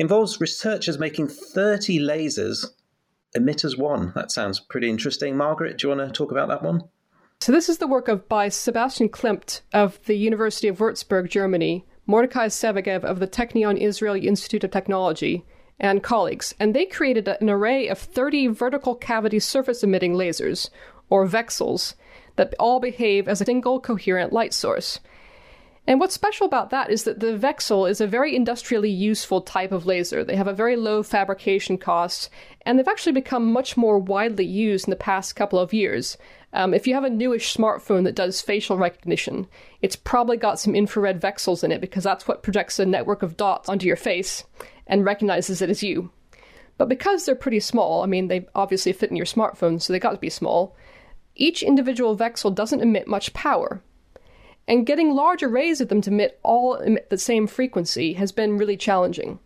involves 0.00 0.40
researchers 0.40 0.98
making 0.98 1.28
30 1.28 2.00
lasers 2.00 2.64
emit 3.34 3.64
as 3.64 3.76
one. 3.76 4.12
That 4.14 4.32
sounds 4.32 4.58
pretty 4.58 4.88
interesting. 4.88 5.36
Margaret, 5.36 5.76
do 5.76 5.86
you 5.86 5.94
want 5.94 6.08
to 6.08 6.12
talk 6.12 6.32
about 6.32 6.48
that 6.48 6.62
one? 6.62 6.84
So 7.40 7.52
this 7.52 7.68
is 7.68 7.78
the 7.78 7.86
work 7.86 8.08
of 8.08 8.26
by 8.26 8.48
Sebastian 8.48 9.10
Klembt 9.10 9.60
of 9.74 10.02
the 10.06 10.16
University 10.16 10.68
of 10.68 10.78
Würzburg, 10.78 11.28
Germany, 11.28 11.86
Mordechai 12.06 12.46
Segev 12.46 13.04
of 13.04 13.18
the 13.18 13.28
Technion 13.28 13.76
Israel 13.78 14.14
Institute 14.16 14.64
of 14.64 14.70
Technology, 14.70 15.44
and 15.78 16.02
colleagues, 16.02 16.54
and 16.58 16.74
they 16.74 16.86
created 16.86 17.28
an 17.28 17.50
array 17.50 17.88
of 17.88 17.98
30 17.98 18.48
vertical 18.48 18.94
cavity 18.94 19.38
surface 19.38 19.82
emitting 19.82 20.14
lasers, 20.14 20.70
or 21.10 21.26
VCSELs, 21.26 21.94
that 22.36 22.54
all 22.58 22.80
behave 22.80 23.28
as 23.28 23.40
a 23.40 23.44
single 23.44 23.80
coherent 23.80 24.32
light 24.32 24.54
source. 24.54 25.00
And 25.86 25.98
what's 25.98 26.14
special 26.14 26.46
about 26.46 26.70
that 26.70 26.90
is 26.90 27.04
that 27.04 27.20
the 27.20 27.38
VCSEL 27.38 27.90
is 27.90 28.00
a 28.00 28.06
very 28.06 28.36
industrially 28.36 28.90
useful 28.90 29.40
type 29.40 29.72
of 29.72 29.86
laser. 29.86 30.22
They 30.22 30.36
have 30.36 30.46
a 30.46 30.52
very 30.52 30.76
low 30.76 31.02
fabrication 31.02 31.78
cost, 31.78 32.30
and 32.62 32.78
they've 32.78 32.86
actually 32.86 33.12
become 33.12 33.52
much 33.52 33.76
more 33.76 33.98
widely 33.98 34.44
used 34.44 34.86
in 34.86 34.90
the 34.90 34.96
past 34.96 35.34
couple 35.34 35.58
of 35.58 35.72
years. 35.72 36.16
Um, 36.52 36.74
if 36.74 36.86
you 36.86 36.94
have 36.94 37.04
a 37.04 37.10
newish 37.10 37.56
smartphone 37.56 38.04
that 38.04 38.14
does 38.14 38.40
facial 38.40 38.76
recognition, 38.76 39.46
it's 39.82 39.96
probably 39.96 40.36
got 40.36 40.60
some 40.60 40.74
infrared 40.74 41.20
VCSELs 41.20 41.64
in 41.64 41.72
it 41.72 41.80
because 41.80 42.04
that's 42.04 42.28
what 42.28 42.42
projects 42.42 42.78
a 42.78 42.86
network 42.86 43.22
of 43.22 43.36
dots 43.36 43.68
onto 43.68 43.86
your 43.86 43.96
face 43.96 44.44
and 44.86 45.04
recognizes 45.04 45.62
it 45.62 45.70
as 45.70 45.82
you. 45.82 46.10
But 46.76 46.88
because 46.88 47.24
they're 47.24 47.34
pretty 47.34 47.60
small, 47.60 48.02
I 48.02 48.06
mean, 48.06 48.28
they 48.28 48.46
obviously 48.54 48.92
fit 48.92 49.10
in 49.10 49.16
your 49.16 49.26
smartphone, 49.26 49.80
so 49.80 49.92
they 49.92 49.98
got 49.98 50.12
to 50.12 50.18
be 50.18 50.30
small, 50.30 50.76
each 51.36 51.62
individual 51.62 52.16
VCSEL 52.16 52.54
doesn't 52.54 52.80
emit 52.80 53.06
much 53.06 53.32
power. 53.32 53.82
And 54.70 54.86
getting 54.86 55.16
large 55.16 55.42
arrays 55.42 55.80
of 55.80 55.88
them 55.88 56.00
to 56.02 56.12
emit 56.12 56.38
all 56.44 56.76
emit 56.76 57.10
the 57.10 57.18
same 57.18 57.48
frequency 57.48 58.12
has 58.12 58.30
been 58.30 58.56
really 58.56 58.76
challenging. 58.76 59.40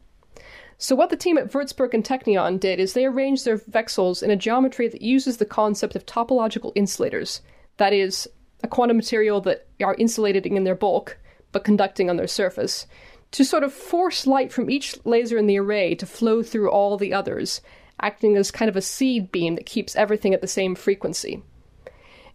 So, 0.77 0.95
what 0.95 1.09
the 1.09 1.17
team 1.17 1.39
at 1.39 1.51
Würzburg 1.51 1.95
and 1.95 2.05
Technion 2.05 2.61
did 2.61 2.79
is 2.79 2.93
they 2.93 3.07
arranged 3.07 3.47
their 3.47 3.57
VCSELs 3.57 4.23
in 4.23 4.31
a 4.31 4.37
geometry 4.37 4.87
that 4.87 5.01
uses 5.01 5.39
the 5.39 5.47
concept 5.47 5.97
of 5.97 6.05
topological 6.05 6.73
insulators. 6.75 7.41
That 7.79 7.95
is, 7.95 8.29
a 8.63 8.69
quantum 8.69 8.99
material 8.99 9.41
that 9.41 9.67
are 9.83 9.95
insulating 9.95 10.59
in 10.59 10.65
their 10.65 10.75
bulk, 10.75 11.17
but 11.53 11.65
conducting 11.65 12.11
on 12.11 12.19
their 12.19 12.27
surface, 12.27 12.87
to 13.31 13.47
sort 13.47 13.65
of 13.65 13.73
force 13.73 14.27
light 14.27 14.53
from 14.53 14.69
each 14.69 14.95
laser 15.07 15.39
in 15.39 15.47
the 15.47 15.59
array 15.59 15.95
to 15.95 16.05
flow 16.05 16.43
through 16.43 16.71
all 16.71 16.99
the 16.99 17.15
others, 17.15 17.63
acting 17.99 18.37
as 18.37 18.51
kind 18.51 18.69
of 18.69 18.77
a 18.77 18.83
seed 18.83 19.33
beam 19.33 19.55
that 19.55 19.65
keeps 19.65 19.97
everything 19.97 20.35
at 20.35 20.43
the 20.43 20.47
same 20.47 20.75
frequency. 20.75 21.43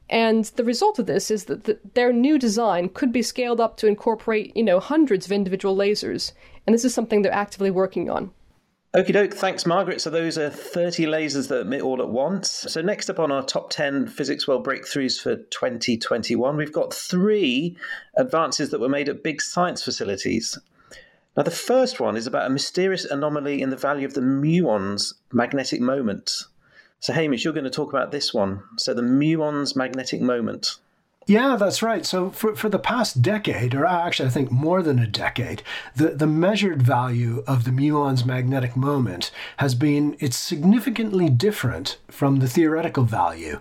And 0.09 0.45
the 0.45 0.63
result 0.63 0.97
of 0.97 1.05
this 1.05 1.29
is 1.29 1.45
that 1.45 1.65
the, 1.65 1.79
their 1.93 2.11
new 2.11 2.39
design 2.39 2.89
could 2.89 3.11
be 3.11 3.21
scaled 3.21 3.59
up 3.59 3.77
to 3.77 3.87
incorporate, 3.87 4.55
you 4.57 4.63
know, 4.63 4.79
hundreds 4.79 5.25
of 5.25 5.31
individual 5.31 5.75
lasers, 5.75 6.31
and 6.65 6.73
this 6.73 6.83
is 6.85 6.93
something 6.93 7.21
they're 7.21 7.31
actively 7.31 7.69
working 7.69 8.09
on. 8.09 8.31
Okie 8.95 9.13
doke, 9.13 9.35
thanks, 9.35 9.67
Margaret. 9.67 10.01
So 10.01 10.09
those 10.09 10.35
are 10.39 10.49
30 10.49 11.05
lasers 11.05 11.47
that 11.49 11.61
emit 11.61 11.83
all 11.83 12.01
at 12.01 12.09
once. 12.09 12.49
So 12.49 12.81
next 12.81 13.07
up 13.07 13.19
on 13.19 13.31
our 13.31 13.43
top 13.43 13.69
10 13.69 14.07
physics 14.07 14.47
world 14.47 14.65
breakthroughs 14.65 15.21
for 15.21 15.35
2021, 15.35 16.57
we've 16.57 16.73
got 16.73 16.91
three 16.91 17.77
advances 18.17 18.71
that 18.71 18.79
were 18.79 18.89
made 18.89 19.07
at 19.07 19.23
big 19.23 19.43
science 19.43 19.83
facilities. 19.83 20.57
Now, 21.37 21.43
the 21.43 21.51
first 21.51 21.99
one 21.99 22.17
is 22.17 22.25
about 22.25 22.47
a 22.47 22.49
mysterious 22.49 23.05
anomaly 23.05 23.61
in 23.61 23.69
the 23.69 23.77
value 23.77 24.07
of 24.07 24.15
the 24.15 24.21
muon's 24.21 25.13
magnetic 25.31 25.81
moment. 25.81 26.31
So, 26.99 27.13
Hamish, 27.13 27.43
you're 27.43 27.53
going 27.53 27.63
to 27.63 27.69
talk 27.69 27.89
about 27.89 28.11
this 28.11 28.33
one. 28.33 28.63
So, 28.77 28.93
the 28.93 29.01
muon's 29.01 29.75
magnetic 29.75 30.21
moment. 30.21 30.77
Yeah, 31.29 31.57
that's 31.57 31.83
right. 31.83 32.07
So 32.07 32.31
for, 32.31 32.55
for 32.55 32.69
the 32.69 32.79
past 32.79 33.21
decade, 33.21 33.75
or 33.75 33.85
uh, 33.85 34.07
actually 34.07 34.29
I 34.29 34.31
think 34.31 34.49
more 34.49 34.81
than 34.81 34.97
a 34.97 35.05
decade, 35.05 35.61
the, 35.95 36.09
the 36.09 36.25
measured 36.25 36.81
value 36.81 37.43
of 37.45 37.65
the 37.65 37.71
muon's 37.71 38.25
magnetic 38.25 38.75
moment 38.75 39.29
has 39.57 39.75
been 39.75 40.17
it's 40.19 40.35
significantly 40.35 41.29
different 41.29 41.99
from 42.07 42.39
the 42.39 42.47
theoretical 42.47 43.03
value. 43.03 43.59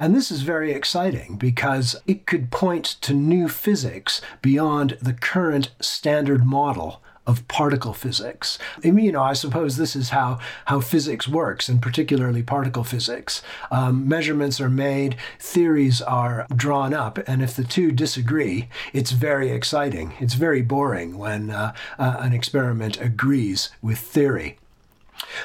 And 0.00 0.16
this 0.16 0.30
is 0.30 0.40
very 0.42 0.72
exciting 0.72 1.36
because 1.36 1.94
it 2.06 2.24
could 2.24 2.50
point 2.50 2.84
to 3.02 3.12
new 3.12 3.48
physics 3.48 4.22
beyond 4.40 4.96
the 5.02 5.12
current 5.12 5.72
standard 5.80 6.46
model 6.46 7.02
of 7.26 7.46
particle 7.48 7.94
physics. 7.94 8.58
I 8.84 8.90
mean, 8.90 9.04
you 9.04 9.12
know, 9.12 9.22
I 9.22 9.32
suppose 9.32 9.76
this 9.76 9.96
is 9.96 10.10
how, 10.10 10.38
how 10.66 10.80
physics 10.80 11.26
works, 11.26 11.68
and 11.68 11.80
particularly 11.80 12.42
particle 12.42 12.84
physics. 12.84 13.42
Um, 13.70 14.08
measurements 14.08 14.60
are 14.60 14.70
made, 14.70 15.16
theories 15.38 16.02
are 16.02 16.46
drawn 16.54 16.92
up, 16.92 17.18
and 17.26 17.42
if 17.42 17.56
the 17.56 17.64
two 17.64 17.92
disagree, 17.92 18.68
it's 18.92 19.12
very 19.12 19.50
exciting. 19.50 20.14
It's 20.20 20.34
very 20.34 20.62
boring 20.62 21.16
when 21.16 21.50
uh, 21.50 21.74
uh, 21.98 22.16
an 22.20 22.32
experiment 22.32 23.00
agrees 23.00 23.70
with 23.80 23.98
theory. 23.98 24.58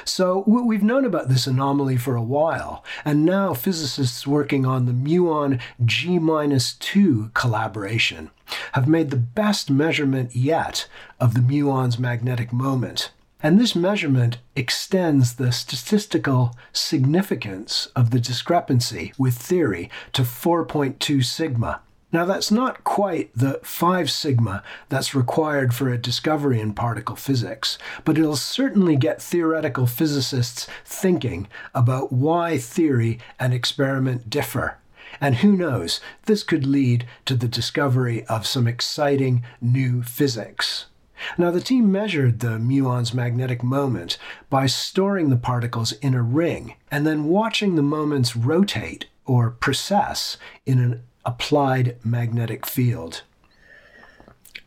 So 0.04 0.44
we've 0.46 0.82
known 0.82 1.04
about 1.04 1.28
this 1.28 1.46
anomaly 1.46 1.96
for 1.96 2.16
a 2.16 2.22
while, 2.22 2.84
and 3.04 3.24
now 3.24 3.54
physicists 3.54 4.26
working 4.26 4.64
on 4.66 4.86
the 4.86 4.92
muon 4.92 5.60
G-2 5.84 7.34
collaboration 7.34 8.30
have 8.72 8.88
made 8.88 9.10
the 9.10 9.16
best 9.16 9.70
measurement 9.70 10.34
yet 10.34 10.88
of 11.18 11.34
the 11.34 11.40
muon's 11.40 11.98
magnetic 11.98 12.52
moment. 12.52 13.12
And 13.42 13.58
this 13.58 13.74
measurement 13.74 14.38
extends 14.54 15.36
the 15.36 15.50
statistical 15.50 16.54
significance 16.72 17.86
of 17.96 18.10
the 18.10 18.20
discrepancy 18.20 19.14
with 19.16 19.34
theory 19.34 19.90
to 20.12 20.22
4.2 20.22 21.24
sigma. 21.24 21.80
Now, 22.12 22.24
that's 22.24 22.50
not 22.50 22.82
quite 22.82 23.30
the 23.34 23.60
5 23.62 24.10
sigma 24.10 24.64
that's 24.88 25.14
required 25.14 25.72
for 25.72 25.88
a 25.88 25.98
discovery 25.98 26.60
in 26.60 26.74
particle 26.74 27.14
physics, 27.14 27.78
but 28.04 28.18
it'll 28.18 28.36
certainly 28.36 28.96
get 28.96 29.22
theoretical 29.22 29.86
physicists 29.86 30.66
thinking 30.84 31.46
about 31.72 32.12
why 32.12 32.58
theory 32.58 33.20
and 33.38 33.54
experiment 33.54 34.28
differ. 34.28 34.78
And 35.20 35.36
who 35.36 35.56
knows, 35.56 36.00
this 36.26 36.42
could 36.42 36.66
lead 36.66 37.06
to 37.26 37.34
the 37.34 37.48
discovery 37.48 38.24
of 38.26 38.46
some 38.46 38.66
exciting 38.66 39.44
new 39.60 40.02
physics. 40.02 40.86
Now, 41.36 41.50
the 41.50 41.60
team 41.60 41.92
measured 41.92 42.40
the 42.40 42.58
muon's 42.58 43.12
magnetic 43.12 43.62
moment 43.62 44.18
by 44.48 44.66
storing 44.66 45.28
the 45.28 45.36
particles 45.36 45.92
in 45.92 46.14
a 46.14 46.22
ring 46.22 46.74
and 46.90 47.06
then 47.06 47.24
watching 47.24 47.76
the 47.76 47.82
moments 47.82 48.34
rotate 48.34 49.06
or 49.26 49.50
precess 49.50 50.38
in 50.64 50.78
an 50.78 51.02
applied 51.24 51.96
magnetic 52.04 52.66
field. 52.66 53.22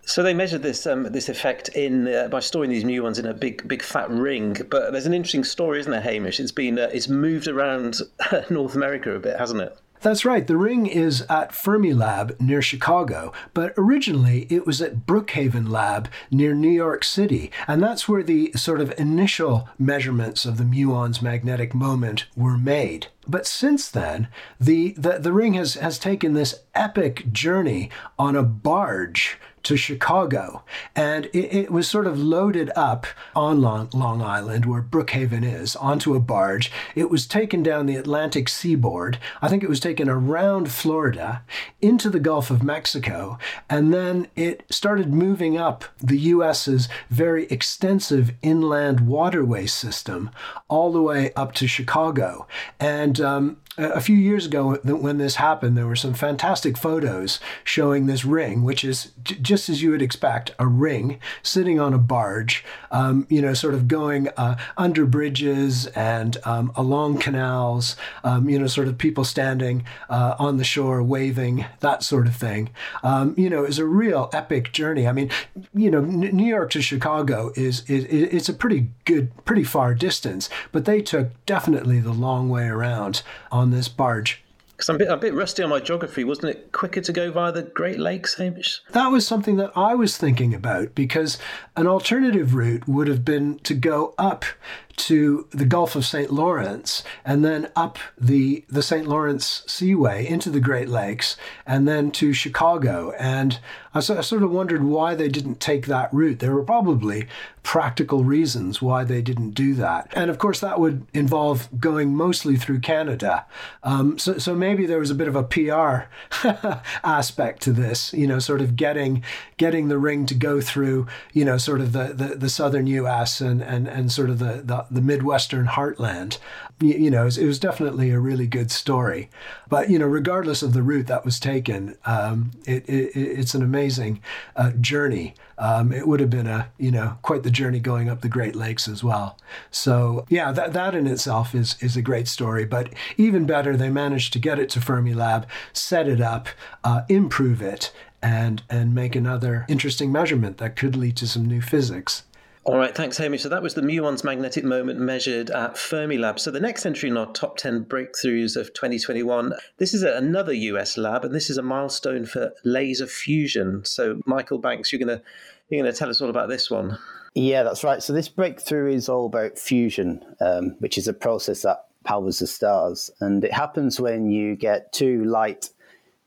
So 0.05 0.21
they 0.21 0.33
measured 0.33 0.63
this 0.63 0.85
um, 0.85 1.03
this 1.03 1.29
effect 1.29 1.69
in 1.69 2.07
uh, 2.13 2.27
by 2.27 2.41
storing 2.41 2.69
these 2.69 2.83
muons 2.83 3.19
in 3.19 3.25
a 3.25 3.33
big 3.33 3.67
big 3.67 3.81
fat 3.81 4.09
ring. 4.09 4.57
But 4.69 4.91
there's 4.91 5.05
an 5.05 5.13
interesting 5.13 5.45
story, 5.45 5.79
isn't 5.79 5.91
there, 5.91 6.01
Hamish? 6.01 6.39
It's 6.39 6.51
been 6.51 6.77
uh, 6.77 6.89
it's 6.93 7.07
moved 7.07 7.47
around 7.47 8.01
North 8.49 8.75
America 8.75 9.15
a 9.15 9.19
bit, 9.19 9.37
hasn't 9.39 9.61
it? 9.61 9.77
That's 10.03 10.25
right. 10.25 10.45
The 10.45 10.57
ring 10.57 10.85
is 10.85 11.21
at 11.29 11.51
Fermilab 11.53 12.37
near 12.41 12.61
Chicago, 12.61 13.31
but 13.53 13.73
originally 13.77 14.47
it 14.49 14.67
was 14.67 14.81
at 14.81 15.05
Brookhaven 15.07 15.69
Lab 15.69 16.09
near 16.29 16.53
New 16.53 16.69
York 16.69 17.05
City, 17.05 17.49
and 17.69 17.81
that's 17.81 18.09
where 18.09 18.21
the 18.21 18.51
sort 18.51 18.81
of 18.81 18.93
initial 18.99 19.69
measurements 19.79 20.43
of 20.43 20.57
the 20.57 20.65
muon's 20.65 21.21
magnetic 21.21 21.73
moment 21.73 22.25
were 22.35 22.57
made. 22.57 23.07
But 23.27 23.47
since 23.47 23.89
then, 23.89 24.27
the, 24.59 24.91
the, 24.97 25.19
the 25.19 25.33
ring 25.33 25.53
has, 25.53 25.75
has 25.75 25.97
taken 25.97 26.33
this 26.33 26.61
epic 26.75 27.31
journey 27.31 27.89
on 28.19 28.35
a 28.35 28.43
barge 28.43 29.39
to 29.63 29.77
Chicago. 29.77 30.63
And 30.95 31.25
it, 31.27 31.53
it, 31.53 31.71
was 31.71 31.87
sort 31.87 32.05
of 32.05 32.19
loaded 32.19 32.69
up 32.75 33.07
on 33.35 33.61
Long, 33.61 33.89
Long 33.93 34.21
Island, 34.21 34.65
where 34.65 34.81
Brookhaven 34.81 35.43
is, 35.43 35.75
onto 35.75 36.15
a 36.15 36.19
barge. 36.19 36.71
It 36.95 37.09
was 37.09 37.25
taken 37.25 37.63
down 37.63 37.85
the 37.85 37.95
Atlantic 37.95 38.49
seaboard. 38.49 39.17
I 39.41 39.47
think 39.47 39.63
it 39.63 39.69
was 39.69 39.79
taken 39.79 40.09
around 40.09 40.71
Florida 40.71 41.43
into 41.81 42.09
the 42.09 42.19
Gulf 42.19 42.51
of 42.51 42.63
Mexico. 42.63 43.37
And 43.69 43.93
then 43.93 44.27
it 44.35 44.65
started 44.69 45.13
moving 45.13 45.57
up 45.57 45.85
the 45.99 46.19
U.S.'s 46.19 46.89
very 47.09 47.45
extensive 47.47 48.33
inland 48.41 49.07
waterway 49.07 49.65
system 49.65 50.29
all 50.67 50.91
the 50.91 51.01
way 51.01 51.33
up 51.35 51.53
to 51.53 51.67
Chicago. 51.67 52.47
And 52.79 53.19
um, 53.21 53.57
a 53.77 54.01
few 54.01 54.15
years 54.15 54.45
ago 54.45 54.75
when 54.83 55.17
this 55.17 55.35
happened 55.35 55.77
there 55.77 55.87
were 55.87 55.95
some 55.95 56.13
fantastic 56.13 56.77
photos 56.77 57.39
showing 57.63 58.05
this 58.05 58.23
ring 58.23 58.63
which 58.63 58.83
is 58.83 59.11
just 59.23 59.69
as 59.69 59.81
you 59.81 59.91
would 59.91 60.01
expect 60.01 60.51
a 60.59 60.67
ring 60.67 61.19
sitting 61.41 61.79
on 61.79 61.93
a 61.93 61.97
barge 61.97 62.63
um, 62.91 63.25
you 63.29 63.41
know 63.41 63.53
sort 63.53 63.73
of 63.73 63.87
going 63.87 64.27
uh, 64.37 64.55
under 64.77 65.05
bridges 65.05 65.87
and 65.87 66.37
um, 66.45 66.71
along 66.75 67.17
canals 67.17 67.95
um, 68.23 68.49
you 68.49 68.59
know 68.59 68.67
sort 68.67 68.87
of 68.87 68.97
people 68.97 69.23
standing 69.23 69.83
uh, 70.09 70.35
on 70.37 70.57
the 70.57 70.63
shore 70.63 71.01
waving 71.01 71.65
that 71.79 72.03
sort 72.03 72.27
of 72.27 72.35
thing. 72.35 72.69
Um, 73.03 73.33
you 73.37 73.49
know 73.49 73.63
is 73.63 73.79
a 73.79 73.85
real 73.85 74.29
epic 74.33 74.71
journey. 74.71 75.07
I 75.07 75.11
mean 75.11 75.29
you 75.73 75.89
know 75.89 76.01
new 76.01 76.45
york 76.45 76.69
to 76.71 76.81
chicago 76.81 77.51
is, 77.55 77.87
is 77.89 78.05
it's 78.05 78.49
a 78.49 78.53
pretty 78.53 78.89
good 79.05 79.31
pretty 79.45 79.63
far 79.63 79.93
distance 79.93 80.49
but 80.71 80.85
they 80.85 81.01
took 81.01 81.29
definitely 81.45 81.99
the 81.99 82.11
long 82.11 82.49
way 82.49 82.67
around 82.67 83.21
on 83.51 83.62
this 83.71 83.87
barge. 83.87 84.43
Because 84.75 84.89
I'm 84.89 84.95
a 84.95 84.99
bit, 84.99 85.07
a 85.09 85.17
bit 85.17 85.33
rusty 85.33 85.61
on 85.61 85.69
my 85.69 85.79
geography. 85.79 86.23
Wasn't 86.23 86.49
it 86.49 86.71
quicker 86.71 86.99
to 86.99 87.13
go 87.13 87.31
via 87.31 87.51
the 87.51 87.61
Great 87.61 87.99
Lakes, 87.99 88.35
Hamish? 88.35 88.81
That 88.91 89.07
was 89.07 89.25
something 89.25 89.57
that 89.57 89.71
I 89.75 89.93
was 89.93 90.17
thinking 90.17 90.53
about 90.53 90.95
because 90.95 91.37
an 91.77 91.85
alternative 91.85 92.55
route 92.55 92.87
would 92.87 93.07
have 93.07 93.23
been 93.23 93.59
to 93.59 93.75
go 93.75 94.15
up 94.17 94.45
to 94.95 95.47
the 95.51 95.65
Gulf 95.65 95.95
of 95.95 96.05
St. 96.05 96.31
Lawrence 96.31 97.03
and 97.25 97.43
then 97.43 97.69
up 97.75 97.97
the, 98.17 98.63
the 98.69 98.83
St. 98.83 99.07
Lawrence 99.07 99.63
Seaway 99.67 100.27
into 100.27 100.49
the 100.49 100.59
Great 100.59 100.89
Lakes 100.89 101.35
and 101.65 101.87
then 101.87 102.11
to 102.11 102.33
Chicago. 102.33 103.11
And 103.19 103.59
I, 103.93 103.99
I 103.99 104.01
sort 104.01 104.43
of 104.43 104.51
wondered 104.51 104.83
why 104.83 105.15
they 105.15 105.29
didn't 105.29 105.59
take 105.59 105.87
that 105.87 106.13
route. 106.13 106.39
There 106.39 106.53
were 106.53 106.63
probably 106.63 107.27
practical 107.63 108.25
reasons 108.25 108.81
why 108.81 109.05
they 109.05 109.21
didn't 109.21 109.51
do 109.51 109.73
that. 109.75 110.11
And 110.13 110.29
of 110.29 110.37
course, 110.37 110.59
that 110.59 110.79
would 110.79 111.07
involve 111.13 111.69
going 111.79 112.13
mostly 112.13 112.57
through 112.57 112.81
Canada. 112.81 113.45
Um, 113.83 114.19
so, 114.19 114.37
so 114.37 114.53
maybe 114.53 114.85
there 114.85 114.99
was 114.99 115.09
a 115.09 115.15
bit 115.15 115.29
of 115.29 115.35
a 115.35 115.43
PR 115.43 116.09
aspect 117.03 117.61
to 117.63 117.71
this, 117.71 118.13
you 118.13 118.27
know, 118.27 118.39
sort 118.39 118.61
of 118.61 118.75
getting 118.75 119.23
getting 119.57 119.87
the 119.87 119.97
ring 119.97 120.25
to 120.25 120.35
go 120.35 120.59
through, 120.59 121.07
you 121.31 121.45
know, 121.45 121.57
sort 121.57 121.79
of 121.79 121.93
the, 121.93 122.13
the, 122.13 122.35
the 122.35 122.49
southern 122.49 122.85
US 122.87 123.39
and, 123.39 123.61
and, 123.61 123.87
and 123.87 124.11
sort 124.11 124.29
of 124.29 124.39
the, 124.39 124.61
the 124.63 124.82
the, 124.89 125.01
Midwestern 125.01 125.67
heartland. 125.67 126.37
You, 126.79 126.95
you 126.95 127.11
know, 127.11 127.23
it 127.23 127.25
was, 127.25 127.37
it 127.37 127.45
was, 127.45 127.59
definitely 127.59 128.09
a 128.11 128.19
really 128.19 128.47
good 128.47 128.71
story. 128.71 129.29
But, 129.69 129.89
you 129.89 129.99
know, 129.99 130.05
regardless 130.05 130.63
of 130.63 130.73
the 130.73 130.81
route 130.81 131.07
that 131.07 131.25
was 131.25 131.39
taken, 131.39 131.97
um, 132.05 132.51
it, 132.65 132.87
it, 132.87 133.11
it's 133.15 133.53
an 133.53 133.61
amazing 133.61 134.21
uh, 134.55 134.71
journey. 134.71 135.35
Um, 135.57 135.91
it 135.91 136.07
would 136.07 136.19
have 136.19 136.29
been 136.29 136.47
a, 136.47 136.69
you 136.77 136.91
know, 136.91 137.17
quite 137.21 137.43
the 137.43 137.51
journey 137.51 137.79
going 137.79 138.09
up 138.09 138.21
the 138.21 138.29
Great 138.29 138.55
Lakes 138.55 138.87
as 138.87 139.03
well. 139.03 139.37
So, 139.71 140.25
yeah, 140.29 140.51
that, 140.51 140.73
that 140.73 140.95
in 140.95 141.07
itself 141.07 141.53
is, 141.53 141.75
is 141.79 141.95
a 141.95 142.01
great 142.01 142.27
story. 142.27 142.65
But 142.65 142.91
even 143.17 143.45
better, 143.45 143.77
they 143.77 143.89
managed 143.89 144.33
to 144.33 144.39
get 144.39 144.59
it 144.59 144.69
to 144.69 144.79
Fermilab, 144.79 145.45
set 145.73 146.07
it 146.07 146.21
up, 146.21 146.47
uh, 146.83 147.03
improve 147.07 147.61
it, 147.61 147.91
and 148.23 148.63
and 148.69 148.95
make 148.95 149.15
another 149.15 149.65
interesting 149.67 150.11
measurement 150.11 150.57
that 150.57 150.75
could 150.75 150.95
lead 150.95 151.17
to 151.17 151.27
some 151.27 151.45
new 151.45 151.61
physics. 151.61 152.23
All 152.65 152.77
right, 152.77 152.95
thanks, 152.95 153.17
Hamish. 153.17 153.43
So 153.43 153.49
that 153.49 153.61
was 153.61 153.73
the 153.73 153.81
muon's 153.81 154.23
magnetic 154.23 154.63
moment 154.63 154.97
measured 154.97 155.51
at 155.51 155.75
Fermilab. 155.75 156.39
So 156.39 156.49
the 156.49 156.61
next 156.61 156.85
entry 156.85 157.09
in 157.09 157.17
our 157.17 157.29
top 157.33 157.57
10 157.57 157.83
breakthroughs 157.85 158.55
of 158.55 158.73
2021, 158.73 159.53
this 159.77 159.93
is 159.93 160.01
another 160.03 160.53
US 160.53 160.97
lab, 160.97 161.25
and 161.25 161.35
this 161.35 161.49
is 161.49 161.57
a 161.57 161.61
milestone 161.61 162.25
for 162.25 162.53
laser 162.63 163.05
fusion. 163.05 163.83
So, 163.83 164.21
Michael 164.25 164.59
Banks, 164.59 164.93
you're 164.93 165.05
going 165.05 165.19
to 165.19 165.23
you're 165.69 165.81
going 165.81 165.91
to 165.91 165.97
tell 165.97 166.09
us 166.09 166.21
all 166.21 166.29
about 166.29 166.47
this 166.47 166.71
one. 166.71 166.97
Yeah, 167.35 167.63
that's 167.63 167.83
right. 167.83 168.01
So 168.01 168.13
this 168.13 168.29
breakthrough 168.29 168.93
is 168.93 169.09
all 169.09 169.25
about 169.25 169.57
fusion, 169.57 170.23
um, 170.39 170.75
which 170.79 170.97
is 170.97 171.07
a 171.07 171.13
process 171.13 171.63
that 171.63 171.85
powers 172.05 172.39
the 172.39 172.47
stars, 172.47 173.11
and 173.19 173.43
it 173.43 173.51
happens 173.51 173.99
when 173.99 174.29
you 174.29 174.55
get 174.55 174.93
two 174.93 175.25
light 175.25 175.69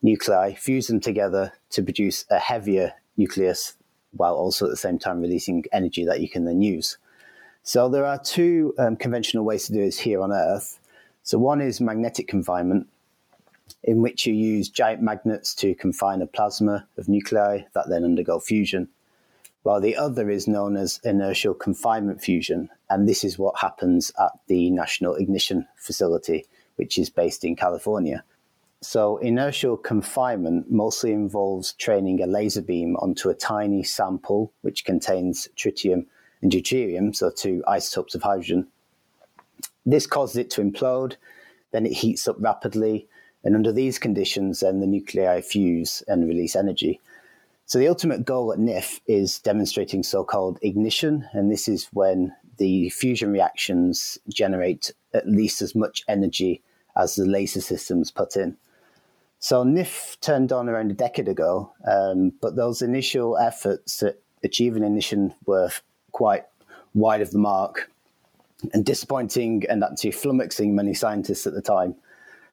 nuclei, 0.03 0.53
fuse 0.53 0.89
them 0.89 1.01
together 1.01 1.53
to 1.71 1.83
produce 1.83 2.27
a 2.31 2.39
heavier 2.39 2.93
nucleus 3.17 3.75
while 4.17 4.35
also 4.35 4.67
at 4.67 4.71
the 4.71 4.77
same 4.77 4.99
time 4.99 5.21
releasing 5.21 5.65
energy 5.73 6.05
that 6.05 6.21
you 6.21 6.29
can 6.29 6.45
then 6.45 6.63
use. 6.63 6.99
So 7.63 7.89
there 7.89 8.07
are 8.07 8.19
two 8.19 8.75
um, 8.79 8.97
conventional 8.97 9.45
ways 9.45 9.67
to 9.67 9.73
do 9.73 9.85
this 9.85 9.99
here 9.99 10.21
on 10.21 10.33
Earth. 10.33 10.79
So 11.23 11.39
one 11.39 11.61
is 11.61 11.81
magnetic 11.81 12.29
confinement, 12.29 12.89
in 13.83 14.03
which 14.03 14.27
you 14.27 14.35
use 14.35 14.69
giant 14.69 15.03
magnets 15.03 15.55
to 15.57 15.75
confine 15.75 16.23
a 16.23 16.27
plasma 16.27 16.87
of 16.97 17.09
nuclei 17.09 17.63
that 17.75 17.89
then 17.89 18.05
undergo 18.05 18.39
fusion, 18.39 18.89
while 19.65 19.81
the 19.81 19.97
other 19.97 20.31
is 20.31 20.47
known 20.47 20.77
as 20.77 21.01
inertial 21.03 21.55
confinement 21.55 22.23
fusion, 22.23 22.69
and 22.89 23.09
this 23.09 23.25
is 23.25 23.37
what 23.37 23.59
happens 23.59 24.13
at 24.21 24.31
the 24.47 24.71
National 24.71 25.17
Ignition 25.17 25.67
Facility, 25.77 26.47
which 26.77 26.99
is 26.99 27.11
based 27.11 27.45
in 27.45 27.57
California. 27.57 28.23
So, 28.89 29.17
inertial 29.17 29.77
confinement 29.77 30.71
mostly 30.71 31.11
involves 31.11 31.73
training 31.73 32.23
a 32.23 32.27
laser 32.29 32.63
beam 32.63 32.95
onto 33.01 33.29
a 33.29 33.35
tiny 33.35 33.83
sample 33.83 34.53
which 34.61 34.85
contains 34.85 35.49
tritium 35.57 36.07
and 36.41 36.53
deuterium, 36.53 37.13
so 37.13 37.31
two 37.31 37.65
isotopes 37.67 38.15
of 38.15 38.23
hydrogen. 38.23 38.69
This 39.85 40.07
causes 40.07 40.37
it 40.37 40.51
to 40.51 40.61
implode, 40.61 41.17
then 41.73 41.85
it 41.85 41.95
heats 41.95 42.29
up 42.29 42.37
rapidly, 42.39 43.09
and 43.43 43.57
under 43.57 43.73
these 43.73 43.99
conditions, 43.99 44.61
then 44.61 44.79
the 44.79 44.87
nuclei 44.87 45.41
fuse 45.41 46.05
and 46.07 46.29
release 46.29 46.55
energy. 46.55 47.01
So, 47.65 47.81
the 47.81 47.89
ultimate 47.89 48.25
goal 48.25 48.53
at 48.53 48.61
NIF 48.61 49.01
is 49.09 49.41
demonstrating 49.41 50.05
so 50.05 50.23
called 50.23 50.61
ignition, 50.63 51.29
and 51.33 51.51
this 51.51 51.67
is 51.67 51.89
when 51.93 52.37
the 52.59 52.91
fusion 52.91 53.33
reactions 53.33 54.17
generate 54.29 54.93
at 55.13 55.29
least 55.29 55.61
as 55.61 55.75
much 55.75 56.05
energy 56.07 56.63
as 56.95 57.17
the 57.17 57.27
laser 57.27 57.61
systems 57.61 58.13
put 58.13 58.37
in. 58.37 58.57
So 59.47 59.63
NIF 59.63 60.17
turned 60.21 60.51
on 60.51 60.69
around 60.69 60.91
a 60.91 60.95
decade 60.95 61.29
ago, 61.29 61.73
um, 61.87 62.33
but 62.43 62.57
those 62.57 62.83
initial 62.83 63.39
efforts 63.39 64.03
at 64.03 64.17
achieving 64.43 64.83
ignition 64.83 65.35
were 65.45 65.71
quite 66.11 66.47
wide 66.95 67.21
of 67.21 67.31
the 67.31 67.39
mark 67.39 67.89
and 68.73 68.85
disappointing 68.85 69.63
and 69.69 69.85
actually 69.85 70.11
flummoxing 70.11 70.73
many 70.73 70.95
scientists 70.95 71.47
at 71.47 71.55
the 71.55 71.63
time. 71.63 71.95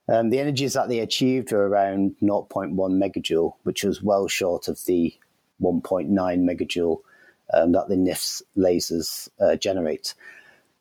Um, 0.07 0.29
the 0.29 0.37
energies 0.37 0.73
that 0.73 0.87
they 0.87 0.99
achieved 0.99 1.51
were 1.51 1.67
around 1.67 2.15
0.1 2.21 2.75
megajoule, 2.75 3.55
which 3.63 3.83
was 3.83 4.03
well 4.03 4.27
short 4.27 4.67
of 4.67 4.85
the 4.85 5.15
1.9 5.63 6.11
megajoule 6.11 6.99
um, 7.55 7.71
that 7.71 7.89
the 7.89 7.97
NIF's 7.97 8.43
lasers 8.55 9.29
uh, 9.39 9.55
generate. 9.55 10.13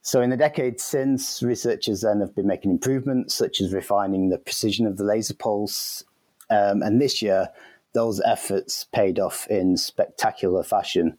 So, 0.05 0.21
in 0.21 0.31
the 0.31 0.37
decades 0.37 0.83
since, 0.83 1.45
researchers 1.45 2.01
then 2.01 2.19
have 2.21 2.35
been 2.35 2.47
making 2.47 2.73
improvements, 2.73 3.35
such 3.35 3.61
as 3.61 3.73
refining 3.73 4.31
the 4.31 4.39
precision 4.39 4.85
of 4.85 4.97
the 4.97 5.05
laser 5.05 5.35
pulse. 5.35 6.03
Um, 6.51 6.83
and 6.83 7.01
this 7.01 7.23
year, 7.23 7.49
those 7.95 8.21
efforts 8.23 8.85
paid 8.93 9.21
off 9.21 9.47
in 9.47 9.77
spectacular 9.77 10.65
fashion 10.65 11.17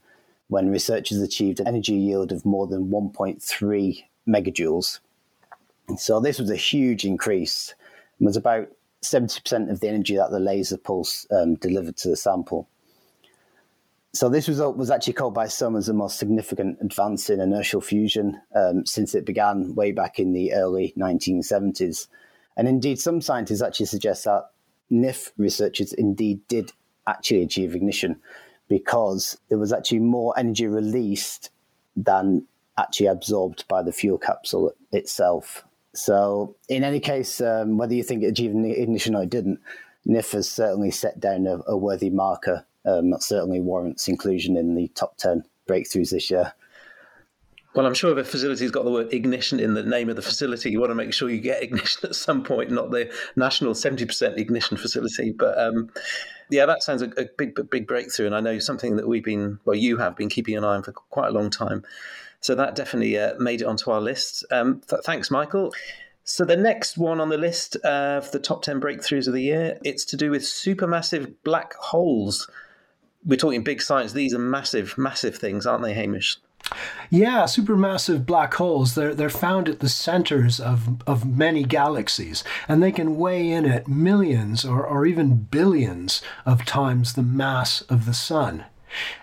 when 0.50 0.70
researchers 0.70 1.22
achieved 1.22 1.62
an 1.62 1.68
energy 1.68 1.94
yield 1.94 2.34
of 2.34 2.46
more 2.46 2.68
than 2.68 2.92
1.3 2.92 4.04
megajoules. 4.28 5.00
So, 5.98 6.20
this 6.20 6.38
was 6.38 6.50
a 6.50 6.58
huge 6.58 7.06
increase. 7.06 7.74
It 8.20 8.26
was 8.26 8.36
about 8.36 8.68
70% 9.02 9.72
of 9.72 9.80
the 9.80 9.88
energy 9.88 10.18
that 10.18 10.32
the 10.32 10.42
laser 10.42 10.78
pulse 10.78 11.26
um, 11.32 11.56
delivered 11.56 11.96
to 11.98 12.10
the 12.10 12.18
sample. 12.18 12.68
So 14.16 14.30
this 14.30 14.48
result 14.48 14.78
was 14.78 14.92
actually 14.92 15.14
called 15.14 15.34
by 15.34 15.48
some 15.48 15.76
as 15.76 15.88
the 15.88 15.94
most 15.94 16.20
significant 16.20 16.78
advance 16.82 17.32
in 17.32 17.40
inertial 17.40 17.82
fusion 17.82 18.40
um, 18.56 18.86
since 18.86 19.16
it 19.16 19.26
began 19.26 19.74
way 19.74 19.92
back 19.92 20.20
in 20.20 20.34
the 20.34 20.54
early 20.54 20.94
1970s. 20.96 22.08
And 22.56 22.68
indeed, 22.68 23.00
some 23.00 23.22
scientists 23.22 23.64
actually 23.64 23.88
suggest 23.88 24.26
that 24.26 24.52
NIF 24.92 25.32
researchers 25.38 25.94
indeed 25.94 26.48
did 26.48 26.72
actually 27.08 27.42
achieve 27.42 27.74
ignition 27.74 28.22
because 28.68 29.36
there 29.50 29.58
was 29.58 29.74
actually 29.74 30.00
more 30.00 30.38
energy 30.38 30.68
released 30.68 31.50
than 31.96 32.46
actually 32.78 33.08
absorbed 33.08 33.68
by 33.68 33.82
the 33.82 33.92
fuel 33.92 34.20
capsule 34.20 34.74
itself. 34.92 35.66
So, 35.96 36.56
in 36.70 36.84
any 36.84 37.00
case, 37.00 37.42
um, 37.42 37.78
whether 37.78 37.96
you 37.96 38.04
think 38.04 38.22
it 38.22 38.28
achieved 38.28 38.56
ignition 38.56 39.16
or 39.16 39.24
it 39.24 39.32
didn't, 39.32 39.60
NIF 40.08 40.34
has 40.34 40.50
certainly 40.50 40.92
set 40.92 41.20
down 41.20 41.48
a, 41.48 41.60
a 41.66 41.76
worthy 41.76 42.12
marker 42.12 42.66
um, 42.86 43.12
that 43.12 43.24
certainly 43.24 43.60
warrants 43.60 44.08
inclusion 44.08 44.58
in 44.58 44.76
the 44.76 44.88
top 44.90 45.18
10 45.18 45.44
breakthroughs 45.68 46.12
this 46.12 46.30
year. 46.30 46.54
Well, 47.76 47.88
I'm 47.88 47.96
sure 47.96 48.12
if 48.12 48.18
a 48.18 48.30
facility's 48.30 48.70
got 48.70 48.86
the 48.86 48.92
word 48.92 49.12
ignition 49.12 49.60
in 49.60 49.74
the 49.74 49.82
name 49.82 50.10
of 50.10 50.16
the 50.16 50.22
facility, 50.22 50.70
you 50.70 50.80
want 50.80 50.92
to 50.92 50.96
make 50.96 51.12
sure 51.12 51.30
you 51.30 51.42
get 51.42 51.64
ignition 51.64 52.02
at 52.04 52.16
some 52.16 52.44
point, 52.44 52.70
not 52.70 52.92
the 52.92 53.12
national 53.36 53.74
70% 53.74 54.38
ignition 54.38 54.78
facility. 54.78 55.32
But 55.32 55.58
um, 55.58 55.90
yeah, 56.50 56.66
that 56.68 56.84
sounds 56.84 57.02
a, 57.02 57.10
a, 57.18 57.26
big, 57.38 57.70
big 57.70 57.88
breakthrough. 57.88 58.28
And 58.28 58.36
I 58.36 58.42
know 58.42 58.60
something 58.60 58.98
that 58.98 59.08
we've 59.08 59.24
been, 59.24 59.60
well, 59.66 59.76
you 59.76 59.98
have 59.98 60.16
been 60.16 60.30
keeping 60.30 60.56
an 60.56 60.64
eye 60.64 60.76
on 60.76 60.84
for 60.84 60.92
quite 60.92 61.30
a 61.30 61.32
long 61.32 61.50
time. 61.50 61.84
So 62.42 62.56
that 62.56 62.76
definitely 62.76 63.18
uh, 63.18 63.36
made 63.40 63.62
it 63.62 63.66
onto 63.66 63.90
our 63.90 64.02
list. 64.02 64.46
Um, 64.52 64.82
th- 64.88 65.02
thanks, 65.04 65.32
Michael. 65.32 65.74
So 66.26 66.46
the 66.46 66.58
next 66.58 66.98
one 66.98 67.20
on 67.20 67.30
the 67.30 67.38
list 67.38 67.76
of 67.78 68.32
the 68.32 68.40
top 68.40 68.62
10 68.62 68.80
breakthroughs 68.80 69.28
of 69.28 69.34
the 69.34 69.42
year, 69.42 69.78
it's 69.84 70.06
to 70.06 70.18
do 70.18 70.30
with 70.30 70.44
supermassive 70.44 71.34
black 71.44 71.74
holes. 71.74 72.50
We're 73.26 73.38
talking 73.38 73.64
big 73.64 73.82
science. 73.82 74.14
These 74.14 74.34
are 74.34 74.40
massive, 74.40 74.98
massive 74.98 75.38
things, 75.38 75.66
aren't 75.66 75.84
they, 75.84 75.94
Hamish? 75.94 76.38
Yeah, 77.10 77.44
supermassive 77.44 78.26
black 78.26 78.54
holes, 78.56 78.96
they're, 78.96 79.14
they're 79.14 79.30
found 79.30 79.70
at 79.70 79.80
the 79.80 79.90
centers 79.90 80.60
of, 80.60 81.02
of 81.06 81.26
many 81.26 81.64
galaxies, 81.64 82.44
and 82.68 82.82
they 82.82 82.92
can 82.92 83.18
weigh 83.18 83.52
in 83.52 83.66
at 83.66 83.88
millions 83.88 84.66
or, 84.66 84.86
or 84.86 85.06
even 85.06 85.44
billions 85.44 86.22
of 86.46 86.66
times 86.66 87.14
the 87.14 87.24
mass 87.24 87.82
of 87.82 88.06
the 88.06 88.14
sun. 88.14 88.66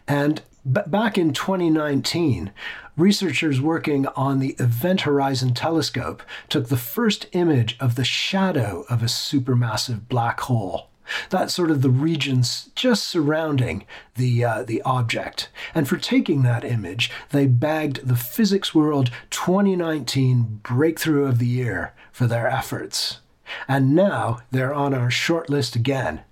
And 0.07 0.43
b- 0.71 0.83
back 0.87 1.17
in 1.19 1.33
2019, 1.33 2.53
researchers 2.97 3.61
working 3.61 4.07
on 4.09 4.39
the 4.39 4.55
Event 4.59 5.03
Horizon 5.03 5.55
Telescope 5.55 6.23
took 6.49 6.69
the 6.69 6.77
first 6.77 7.27
image 7.33 7.77
of 7.81 7.95
the 7.95 8.05
shadow 8.05 8.85
of 8.89 9.03
a 9.03 9.07
supermassive 9.07 10.09
black 10.09 10.41
hole. 10.41 10.90
That's 11.29 11.55
sort 11.55 11.71
of 11.71 11.83
the 11.83 11.91
regions 11.91 12.71
just 12.75 13.05
surrounding 13.05 13.85
the, 14.15 14.45
uh, 14.45 14.63
the 14.63 14.83
object. 14.83 15.49
And 15.75 15.89
for 15.89 15.97
taking 15.97 16.43
that 16.43 16.65
image, 16.65 17.11
they 17.31 17.47
bagged 17.47 18.07
the 18.07 18.17
Physics 18.17 18.75
World 18.75 19.11
2019 19.31 20.61
Breakthrough 20.63 21.27
of 21.27 21.39
the 21.39 21.47
Year 21.47 21.95
for 22.13 22.27
their 22.27 22.49
efforts. 22.49 23.19
And 23.67 23.95
now 23.95 24.41
they're 24.51 24.75
on 24.75 24.95
our 24.95 25.11
short 25.11 25.51
list 25.51 25.75
again. 25.75 26.23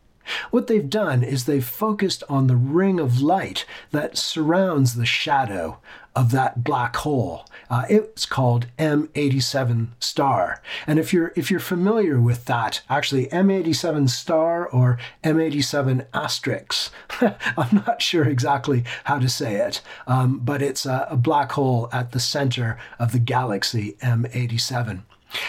What 0.51 0.67
they've 0.67 0.91
done 0.91 1.23
is 1.23 1.45
they've 1.45 1.65
focused 1.65 2.23
on 2.29 2.47
the 2.47 2.57
ring 2.57 3.01
of 3.01 3.21
light 3.21 3.65
that 3.93 4.19
surrounds 4.19 4.95
the 4.95 5.07
shadow 5.07 5.79
of 6.19 6.33
that 6.33 6.65
black 6.65 6.97
hole. 6.97 7.47
Uh, 7.71 7.85
it's 7.89 8.27
called 8.27 8.67
M87 8.77 9.91
star. 10.01 10.61
And 10.85 10.99
if 10.99 11.13
you're 11.13 11.33
if 11.37 11.49
you're 11.49 11.61
familiar 11.61 12.21
with 12.21 12.45
that, 12.47 12.81
actually 12.91 13.27
M87 13.27 14.11
star 14.11 14.67
or 14.67 14.99
M87 15.23 16.07
asterisk, 16.13 16.93
I'm 17.21 17.85
not 17.87 18.03
sure 18.03 18.25
exactly 18.25 18.83
how 19.05 19.21
to 19.21 19.29
say 19.29 19.57
it, 19.57 19.81
um, 20.09 20.41
but 20.41 20.61
it's 20.61 20.85
a, 20.85 21.07
a 21.09 21.17
black 21.17 21.53
hole 21.53 21.89
at 21.93 22.11
the 22.11 22.21
center 22.21 22.79
of 22.99 23.13
the 23.13 23.21
galaxy 23.21 23.97
M87. 24.03 25.03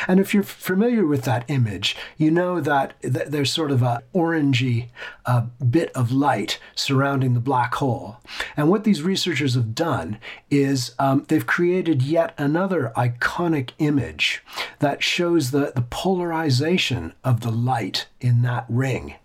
And 0.08 0.20
if 0.20 0.34
you're 0.34 0.44
familiar 0.44 1.06
with 1.06 1.24
that 1.24 1.46
image, 1.48 1.96
you 2.18 2.32
know 2.32 2.60
that 2.60 3.00
th- 3.02 3.28
there's 3.28 3.54
sort 3.54 3.72
of 3.72 3.82
a 3.82 4.04
orangey 4.14 4.90
uh, 5.26 5.48
bit 5.70 5.92
of 5.96 6.12
light 6.12 6.60
surrounding 6.76 7.34
the 7.34 7.40
black 7.40 7.76
hole. 7.76 8.18
And 8.58 8.70
what 8.70 8.84
these 8.84 9.02
researchers 9.02 9.56
have 9.56 9.76
done 9.76 10.20
is 10.50 10.96
um, 11.00 11.26
they've 11.28 11.46
created 11.46 12.02
yet 12.02 12.34
another 12.38 12.92
iconic 12.96 13.72
image 13.80 14.44
that 14.80 15.04
shows 15.04 15.52
the, 15.52 15.72
the 15.76 15.86
polarization 15.90 17.14
of 17.24 17.42
the 17.42 17.52
light 17.52 18.08
in 18.20 18.42
that 18.42 18.66
ring. 18.70 19.16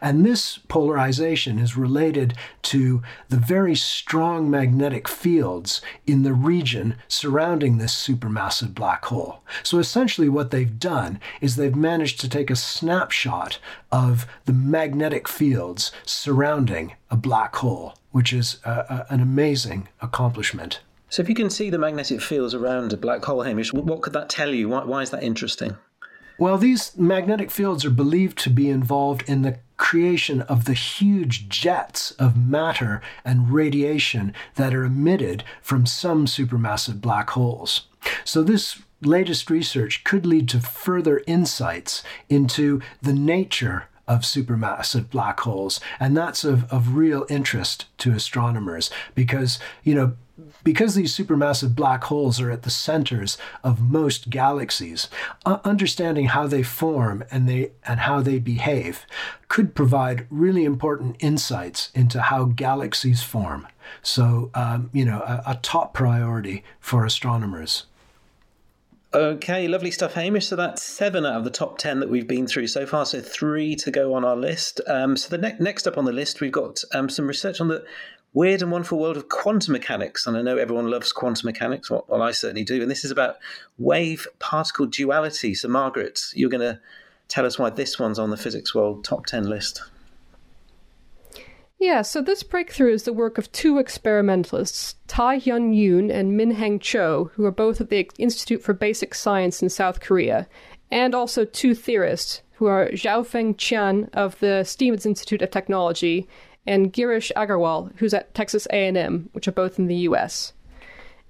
And 0.00 0.24
this 0.24 0.58
polarization 0.58 1.58
is 1.58 1.76
related 1.76 2.34
to 2.62 3.02
the 3.28 3.36
very 3.36 3.74
strong 3.74 4.50
magnetic 4.50 5.08
fields 5.08 5.80
in 6.06 6.22
the 6.22 6.34
region 6.34 6.96
surrounding 7.08 7.78
this 7.78 7.94
supermassive 7.94 8.74
black 8.74 9.04
hole. 9.06 9.42
So 9.62 9.78
essentially, 9.78 10.28
what 10.28 10.50
they've 10.50 10.78
done 10.78 11.20
is 11.40 11.56
they've 11.56 11.74
managed 11.74 12.20
to 12.20 12.28
take 12.28 12.50
a 12.50 12.56
snapshot 12.56 13.58
of 13.90 14.26
the 14.44 14.52
magnetic 14.52 15.28
fields 15.28 15.92
surrounding 16.04 16.94
a 17.10 17.16
black 17.16 17.56
hole, 17.56 17.94
which 18.12 18.32
is 18.32 18.58
a, 18.64 18.70
a, 18.70 19.06
an 19.10 19.20
amazing 19.20 19.88
accomplishment. 20.00 20.80
So, 21.10 21.22
if 21.22 21.28
you 21.28 21.34
can 21.34 21.48
see 21.48 21.70
the 21.70 21.78
magnetic 21.78 22.20
fields 22.20 22.54
around 22.54 22.92
a 22.92 22.96
black 22.96 23.24
hole, 23.24 23.42
Hamish, 23.42 23.72
what 23.72 24.02
could 24.02 24.12
that 24.12 24.28
tell 24.28 24.50
you? 24.50 24.68
Why, 24.68 24.84
why 24.84 25.02
is 25.02 25.10
that 25.10 25.22
interesting? 25.22 25.76
Well, 26.38 26.58
these 26.58 26.96
magnetic 26.96 27.50
fields 27.50 27.84
are 27.84 27.90
believed 27.90 28.38
to 28.38 28.50
be 28.50 28.68
involved 28.68 29.24
in 29.26 29.42
the 29.42 29.58
creation 29.78 30.42
of 30.42 30.66
the 30.66 30.74
huge 30.74 31.48
jets 31.48 32.10
of 32.12 32.36
matter 32.36 33.00
and 33.24 33.50
radiation 33.50 34.34
that 34.56 34.74
are 34.74 34.84
emitted 34.84 35.42
from 35.62 35.86
some 35.86 36.26
supermassive 36.26 37.00
black 37.00 37.30
holes. 37.30 37.86
So, 38.24 38.42
this 38.42 38.82
latest 39.00 39.48
research 39.48 40.04
could 40.04 40.26
lead 40.26 40.48
to 40.50 40.60
further 40.60 41.22
insights 41.26 42.02
into 42.28 42.82
the 43.00 43.12
nature 43.12 43.84
of 44.08 44.20
supermassive 44.20 45.10
black 45.10 45.40
holes. 45.40 45.80
And 46.00 46.16
that's 46.16 46.42
of, 46.42 46.70
of 46.72 46.96
real 46.96 47.26
interest 47.28 47.84
to 47.98 48.12
astronomers 48.12 48.90
because, 49.14 49.58
you 49.84 49.94
know, 49.94 50.16
because 50.62 50.94
these 50.94 51.16
supermassive 51.16 51.74
black 51.74 52.04
holes 52.04 52.40
are 52.40 52.50
at 52.50 52.62
the 52.62 52.70
centers 52.70 53.38
of 53.64 53.80
most 53.80 54.30
galaxies, 54.30 55.08
uh, 55.44 55.58
understanding 55.64 56.26
how 56.26 56.46
they 56.46 56.62
form 56.62 57.24
and 57.30 57.48
they 57.48 57.72
and 57.86 58.00
how 58.00 58.20
they 58.20 58.38
behave 58.38 59.06
could 59.48 59.74
provide 59.74 60.26
really 60.30 60.64
important 60.64 61.16
insights 61.20 61.90
into 61.94 62.20
how 62.20 62.44
galaxies 62.44 63.22
form. 63.22 63.66
So, 64.02 64.50
um, 64.54 64.90
you 64.92 65.04
know, 65.04 65.20
a, 65.20 65.42
a 65.52 65.58
top 65.62 65.94
priority 65.94 66.62
for 66.80 67.04
astronomers. 67.04 67.86
Okay, 69.14 69.66
lovely 69.68 69.90
stuff, 69.90 70.12
Hamish. 70.12 70.48
So 70.48 70.56
that's 70.56 70.82
seven 70.82 71.24
out 71.24 71.36
of 71.36 71.44
the 71.44 71.50
top 71.50 71.78
ten 71.78 71.98
that 72.00 72.10
we've 72.10 72.28
been 72.28 72.46
through 72.46 72.66
so 72.66 72.84
far. 72.84 73.06
So 73.06 73.22
three 73.22 73.74
to 73.76 73.90
go 73.90 74.12
on 74.12 74.22
our 74.22 74.36
list. 74.36 74.82
Um, 74.86 75.16
so 75.16 75.30
the 75.30 75.38
ne- 75.38 75.56
next 75.58 75.86
up 75.86 75.96
on 75.96 76.04
the 76.04 76.12
list, 76.12 76.42
we've 76.42 76.52
got 76.52 76.82
um, 76.92 77.08
some 77.08 77.26
research 77.26 77.58
on 77.62 77.68
the 77.68 77.82
weird 78.38 78.62
and 78.62 78.70
wonderful 78.70 79.00
world 79.00 79.16
of 79.16 79.28
quantum 79.28 79.72
mechanics. 79.72 80.24
And 80.24 80.36
I 80.36 80.42
know 80.42 80.56
everyone 80.56 80.88
loves 80.88 81.12
quantum 81.12 81.48
mechanics. 81.48 81.90
Well, 81.90 82.04
well 82.06 82.22
I 82.22 82.30
certainly 82.30 82.62
do. 82.62 82.80
And 82.80 82.88
this 82.88 83.04
is 83.04 83.10
about 83.10 83.38
wave 83.78 84.28
particle 84.38 84.86
duality. 84.86 85.54
So, 85.54 85.66
Margaret, 85.66 86.20
you're 86.34 86.48
going 86.48 86.60
to 86.60 86.80
tell 87.26 87.44
us 87.44 87.58
why 87.58 87.70
this 87.70 87.98
one's 87.98 88.16
on 88.16 88.30
the 88.30 88.36
Physics 88.36 88.72
World 88.72 89.02
top 89.02 89.26
10 89.26 89.50
list. 89.50 89.82
Yeah, 91.80 92.02
so 92.02 92.22
this 92.22 92.44
breakthrough 92.44 92.92
is 92.92 93.02
the 93.02 93.12
work 93.12 93.38
of 93.38 93.50
two 93.50 93.78
experimentalists, 93.78 94.94
Tai 95.08 95.40
Hyun 95.40 95.74
Yoon 95.74 96.08
and 96.12 96.38
Minhaeng 96.38 96.80
Cho, 96.80 97.32
who 97.34 97.44
are 97.44 97.52
both 97.52 97.80
at 97.80 97.90
the 97.90 98.08
Institute 98.18 98.62
for 98.62 98.72
Basic 98.72 99.16
Science 99.16 99.62
in 99.62 99.68
South 99.68 100.00
Korea, 100.00 100.48
and 100.92 101.12
also 101.12 101.44
two 101.44 101.74
theorists, 101.74 102.42
who 102.54 102.66
are 102.66 102.88
Xiaofeng 102.88 103.56
Qian 103.56 104.12
of 104.12 104.38
the 104.40 104.64
Stevens 104.64 105.06
Institute 105.06 105.42
of 105.42 105.50
Technology 105.50 106.28
and 106.68 106.92
Girish 106.92 107.32
Agarwal, 107.34 107.92
who's 107.96 108.12
at 108.12 108.34
Texas 108.34 108.66
A&M, 108.70 109.30
which 109.32 109.48
are 109.48 109.52
both 109.52 109.78
in 109.78 109.86
the 109.86 109.96
US. 110.08 110.52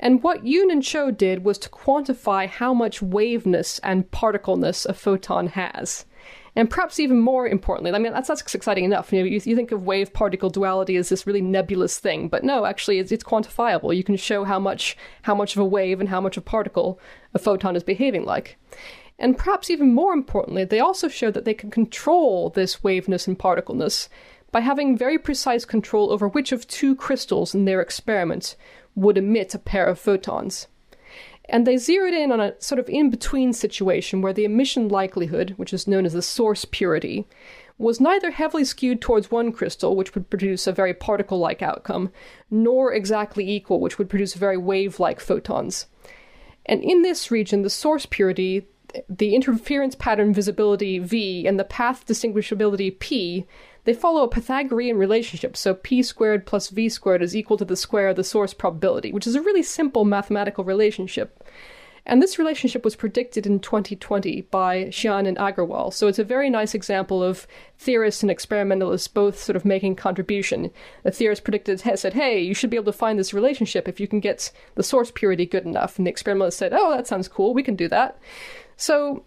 And 0.00 0.22
what 0.22 0.44
Yoon 0.44 0.70
and 0.70 0.82
Cho 0.82 1.12
did 1.12 1.44
was 1.44 1.58
to 1.58 1.70
quantify 1.70 2.48
how 2.48 2.74
much 2.74 3.00
waveness 3.00 3.78
and 3.84 4.10
particleness 4.10 4.84
a 4.84 4.92
photon 4.92 5.48
has. 5.48 6.06
And 6.56 6.68
perhaps 6.68 6.98
even 6.98 7.20
more 7.20 7.46
importantly, 7.46 7.92
I 7.92 8.00
mean, 8.00 8.12
that's, 8.12 8.26
that's 8.26 8.52
exciting 8.52 8.84
enough. 8.84 9.12
You, 9.12 9.20
know, 9.20 9.26
you, 9.26 9.40
you 9.44 9.54
think 9.54 9.70
of 9.70 9.84
wave 9.84 10.12
particle 10.12 10.50
duality 10.50 10.96
as 10.96 11.08
this 11.08 11.24
really 11.24 11.40
nebulous 11.40 12.00
thing, 12.00 12.28
but 12.28 12.42
no, 12.42 12.64
actually, 12.64 12.98
it's, 12.98 13.12
it's 13.12 13.22
quantifiable. 13.22 13.94
You 13.94 14.02
can 14.02 14.16
show 14.16 14.42
how 14.42 14.58
much, 14.58 14.96
how 15.22 15.36
much 15.36 15.54
of 15.54 15.62
a 15.62 15.64
wave 15.64 16.00
and 16.00 16.08
how 16.08 16.20
much 16.20 16.36
of 16.36 16.42
a 16.42 16.46
particle 16.46 16.98
a 17.32 17.38
photon 17.38 17.76
is 17.76 17.84
behaving 17.84 18.24
like. 18.24 18.56
And 19.20 19.38
perhaps 19.38 19.70
even 19.70 19.94
more 19.94 20.12
importantly, 20.12 20.64
they 20.64 20.80
also 20.80 21.06
showed 21.06 21.34
that 21.34 21.44
they 21.44 21.54
can 21.54 21.70
control 21.70 22.50
this 22.50 22.82
waveness 22.82 23.28
and 23.28 23.38
particleness 23.38 24.08
by 24.50 24.60
having 24.60 24.96
very 24.96 25.18
precise 25.18 25.64
control 25.64 26.10
over 26.10 26.28
which 26.28 26.52
of 26.52 26.66
two 26.66 26.94
crystals 26.94 27.54
in 27.54 27.64
their 27.64 27.80
experiment 27.80 28.56
would 28.94 29.18
emit 29.18 29.54
a 29.54 29.58
pair 29.58 29.86
of 29.86 29.98
photons. 29.98 30.66
And 31.50 31.66
they 31.66 31.78
zeroed 31.78 32.12
in 32.12 32.30
on 32.30 32.40
a 32.40 32.60
sort 32.60 32.78
of 32.78 32.88
in 32.88 33.08
between 33.08 33.52
situation 33.52 34.20
where 34.20 34.34
the 34.34 34.44
emission 34.44 34.88
likelihood, 34.88 35.54
which 35.56 35.72
is 35.72 35.88
known 35.88 36.04
as 36.04 36.12
the 36.12 36.22
source 36.22 36.66
purity, 36.66 37.26
was 37.78 38.00
neither 38.00 38.32
heavily 38.32 38.64
skewed 38.64 39.00
towards 39.00 39.30
one 39.30 39.52
crystal, 39.52 39.96
which 39.96 40.14
would 40.14 40.28
produce 40.28 40.66
a 40.66 40.72
very 40.72 40.92
particle 40.92 41.38
like 41.38 41.62
outcome, 41.62 42.10
nor 42.50 42.92
exactly 42.92 43.48
equal, 43.48 43.80
which 43.80 43.98
would 43.98 44.10
produce 44.10 44.34
very 44.34 44.56
wave 44.56 44.98
like 44.98 45.20
photons. 45.20 45.86
And 46.66 46.82
in 46.82 47.02
this 47.02 47.30
region, 47.30 47.62
the 47.62 47.70
source 47.70 48.04
purity, 48.04 48.66
the 49.08 49.34
interference 49.34 49.94
pattern 49.94 50.34
visibility 50.34 50.98
V, 50.98 51.46
and 51.46 51.58
the 51.58 51.64
path 51.64 52.04
distinguishability 52.06 52.98
P, 52.98 53.46
they 53.88 53.94
follow 53.94 54.22
a 54.22 54.28
Pythagorean 54.28 54.98
relationship. 54.98 55.56
So 55.56 55.72
P 55.72 56.02
squared 56.02 56.44
plus 56.44 56.68
V 56.68 56.90
squared 56.90 57.22
is 57.22 57.34
equal 57.34 57.56
to 57.56 57.64
the 57.64 57.74
square 57.74 58.10
of 58.10 58.16
the 58.16 58.22
source 58.22 58.52
probability, 58.52 59.12
which 59.12 59.26
is 59.26 59.34
a 59.34 59.40
really 59.40 59.62
simple 59.62 60.04
mathematical 60.04 60.62
relationship. 60.62 61.42
And 62.04 62.22
this 62.22 62.38
relationship 62.38 62.84
was 62.84 62.94
predicted 62.94 63.46
in 63.46 63.60
2020 63.60 64.42
by 64.50 64.84
Qian 64.88 65.26
and 65.26 65.38
Agarwal. 65.38 65.90
So 65.90 66.06
it's 66.06 66.18
a 66.18 66.24
very 66.24 66.50
nice 66.50 66.74
example 66.74 67.22
of 67.22 67.46
theorists 67.78 68.22
and 68.22 68.30
experimentalists 68.30 69.08
both 69.08 69.42
sort 69.42 69.56
of 69.56 69.64
making 69.64 69.96
contribution. 69.96 70.70
The 71.02 71.10
theorist 71.10 71.42
predicted 71.42 71.80
said, 71.80 72.12
"Hey, 72.12 72.42
you 72.42 72.52
should 72.52 72.68
be 72.68 72.76
able 72.76 72.92
to 72.92 72.98
find 72.98 73.18
this 73.18 73.32
relationship 73.32 73.88
if 73.88 73.98
you 73.98 74.06
can 74.06 74.20
get 74.20 74.52
the 74.74 74.82
source 74.82 75.10
purity 75.10 75.46
good 75.46 75.64
enough." 75.64 75.96
And 75.96 76.06
the 76.06 76.10
experimentalist 76.10 76.58
said, 76.58 76.74
"Oh, 76.74 76.90
that 76.94 77.06
sounds 77.06 77.26
cool. 77.26 77.54
We 77.54 77.62
can 77.62 77.74
do 77.74 77.88
that." 77.88 78.18
So, 78.76 79.24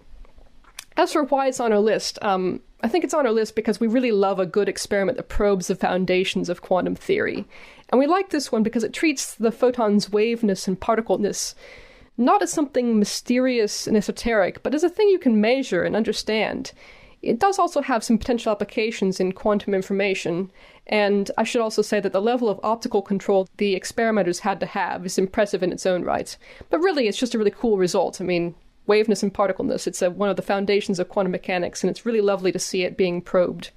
as 0.97 1.13
for 1.13 1.23
why 1.23 1.47
it's 1.47 1.59
on 1.59 1.73
our 1.73 1.79
list, 1.79 2.19
um, 2.21 2.61
I 2.83 2.87
think 2.87 3.03
it's 3.03 3.13
on 3.13 3.25
our 3.25 3.31
list 3.31 3.55
because 3.55 3.79
we 3.79 3.87
really 3.87 4.11
love 4.11 4.39
a 4.39 4.45
good 4.45 4.67
experiment 4.67 5.17
that 5.17 5.29
probes 5.29 5.67
the 5.67 5.75
foundations 5.75 6.49
of 6.49 6.61
quantum 6.61 6.95
theory. 6.95 7.45
And 7.89 7.99
we 7.99 8.07
like 8.07 8.29
this 8.29 8.51
one 8.51 8.63
because 8.63 8.83
it 8.83 8.93
treats 8.93 9.35
the 9.35 9.51
photon's 9.51 10.11
waveness 10.11 10.67
and 10.67 10.79
particleness 10.79 11.55
not 12.17 12.41
as 12.41 12.51
something 12.51 12.99
mysterious 12.99 13.87
and 13.87 13.97
esoteric, 13.97 14.61
but 14.63 14.75
as 14.75 14.83
a 14.83 14.89
thing 14.89 15.09
you 15.09 15.19
can 15.19 15.41
measure 15.41 15.83
and 15.83 15.95
understand. 15.95 16.71
It 17.21 17.39
does 17.39 17.59
also 17.59 17.81
have 17.81 18.03
some 18.03 18.17
potential 18.17 18.51
applications 18.51 19.19
in 19.19 19.31
quantum 19.31 19.73
information, 19.73 20.51
and 20.87 21.29
I 21.37 21.43
should 21.43 21.61
also 21.61 21.81
say 21.81 21.99
that 21.99 22.13
the 22.13 22.21
level 22.21 22.49
of 22.49 22.59
optical 22.63 23.01
control 23.01 23.47
the 23.57 23.75
experimenters 23.75 24.39
had 24.39 24.59
to 24.59 24.65
have 24.65 25.05
is 25.05 25.19
impressive 25.19 25.61
in 25.61 25.71
its 25.71 25.85
own 25.85 26.03
right. 26.03 26.35
But 26.69 26.79
really, 26.79 27.07
it's 27.07 27.19
just 27.19 27.35
a 27.35 27.37
really 27.37 27.51
cool 27.51 27.77
result. 27.77 28.19
I 28.21 28.23
mean, 28.23 28.55
waveness 28.87 29.23
and 29.23 29.33
particleness. 29.33 29.87
It's 29.87 30.01
a, 30.01 30.09
one 30.09 30.29
of 30.29 30.35
the 30.35 30.41
foundations 30.41 30.99
of 30.99 31.09
quantum 31.09 31.31
mechanics, 31.31 31.83
and 31.83 31.89
it's 31.89 32.05
really 32.05 32.21
lovely 32.21 32.51
to 32.51 32.59
see 32.59 32.83
it 32.83 32.97
being 32.97 33.21
probed. 33.21 33.71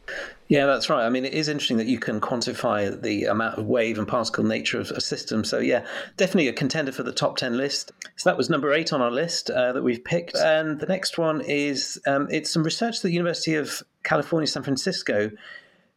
Yeah, 0.49 0.67
that's 0.67 0.90
right. 0.90 1.05
I 1.05 1.09
mean, 1.09 1.25
it 1.25 1.33
is 1.33 1.49
interesting 1.49 1.79
that 1.79 1.87
you 1.87 1.99
can 1.99 2.21
quantify 2.21 3.01
the 3.01 3.25
amount 3.25 3.59
of 3.59 3.67
wave 3.67 3.99
and 3.99 4.07
particle 4.07 4.45
nature 4.45 4.79
of 4.79 4.90
a 4.90 5.01
system. 5.01 5.45
So, 5.45 5.59
yeah, 5.59 5.87
definitely 6.17 6.49
a 6.49 6.53
contender 6.53 6.93
for 6.93 7.03
the 7.03 7.12
top 7.12 7.37
10 7.37 7.57
list. 7.57 7.93
So, 8.17 8.29
that 8.29 8.37
was 8.37 8.51
number 8.51 8.73
eight 8.73 8.93
on 8.93 9.01
our 9.01 9.11
list 9.11 9.51
uh, 9.51 9.73
that 9.73 9.83
we've 9.83 10.05
picked. 10.05 10.37
And 10.37 10.81
the 10.81 10.87
next 10.87 11.17
one 11.17 11.40
is 11.40 12.01
um, 12.07 12.29
it's 12.31 12.51
some 12.53 12.62
research 12.62 12.97
at 12.97 13.03
the 13.03 13.12
University 13.12 13.55
of 13.55 13.83
California, 14.03 14.47
San 14.47 14.62
Francisco, 14.62 15.31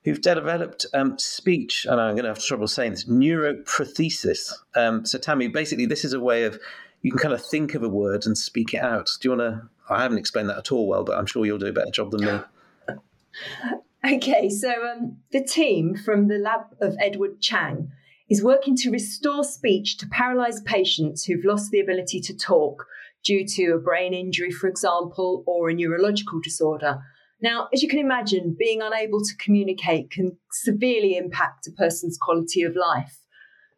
who've 0.06 0.22
developed 0.22 0.86
um, 0.94 1.20
speech, 1.20 1.86
and 1.90 2.00
I'm 2.00 2.14
going 2.14 2.24
to 2.24 2.30
have 2.30 2.42
trouble 2.42 2.68
saying 2.68 2.92
this, 2.92 3.06
neuroprothesis. 3.06 4.54
Um, 4.76 5.06
so, 5.06 5.18
Tami, 5.18 5.52
basically, 5.52 5.86
this 5.86 6.06
is 6.06 6.14
a 6.14 6.20
way 6.22 6.44
of 6.44 6.58
you 7.02 7.12
can 7.12 7.20
kind 7.20 7.34
of 7.34 7.46
think 7.46 7.74
of 7.76 7.84
a 7.84 7.90
word 7.90 8.26
and 8.26 8.38
speak 8.38 8.74
it 8.74 8.82
out. 8.82 9.10
Do 9.22 9.30
you 9.30 9.38
want 9.38 9.54
to? 9.54 9.70
I 9.90 10.02
haven't 10.02 10.18
explained 10.18 10.50
that 10.50 10.58
at 10.58 10.72
all 10.72 10.88
well, 10.88 11.04
but 11.04 11.18
I'm 11.18 11.26
sure 11.26 11.46
you'll 11.46 11.58
do 11.58 11.68
a 11.68 11.74
better 11.74 11.92
job 11.92 12.12
than 12.12 12.26
me. 12.26 12.40
Okay, 14.06 14.48
so 14.48 14.70
um, 14.88 15.18
the 15.32 15.44
team 15.44 15.96
from 15.96 16.28
the 16.28 16.38
lab 16.38 16.62
of 16.80 16.96
Edward 17.02 17.42
Chang 17.42 17.92
is 18.30 18.44
working 18.44 18.76
to 18.78 18.92
restore 18.92 19.44
speech 19.44 19.98
to 19.98 20.08
paralyzed 20.08 20.66
patients 20.66 21.26
who've 21.26 21.44
lost 21.44 21.72
the 21.72 21.80
ability 21.80 22.22
to 22.22 22.38
talk 22.38 22.86
due 23.26 23.46
to 23.46 23.72
a 23.72 23.80
brain 23.80 24.14
injury, 24.14 24.52
for 24.52 24.68
example, 24.68 25.44
or 25.46 25.70
a 25.70 25.74
neurological 25.74 26.40
disorder. 26.42 27.00
Now, 27.42 27.68
as 27.74 27.84
you 27.84 27.90
can 27.90 28.00
imagine, 28.00 28.56
being 28.58 28.82
unable 28.82 29.22
to 29.22 29.36
communicate 29.38 30.12
can 30.12 30.38
severely 30.52 31.18
impact 31.18 31.68
a 31.68 31.72
person's 31.72 32.18
quality 32.18 32.64
of 32.64 32.76
life. 32.76 33.20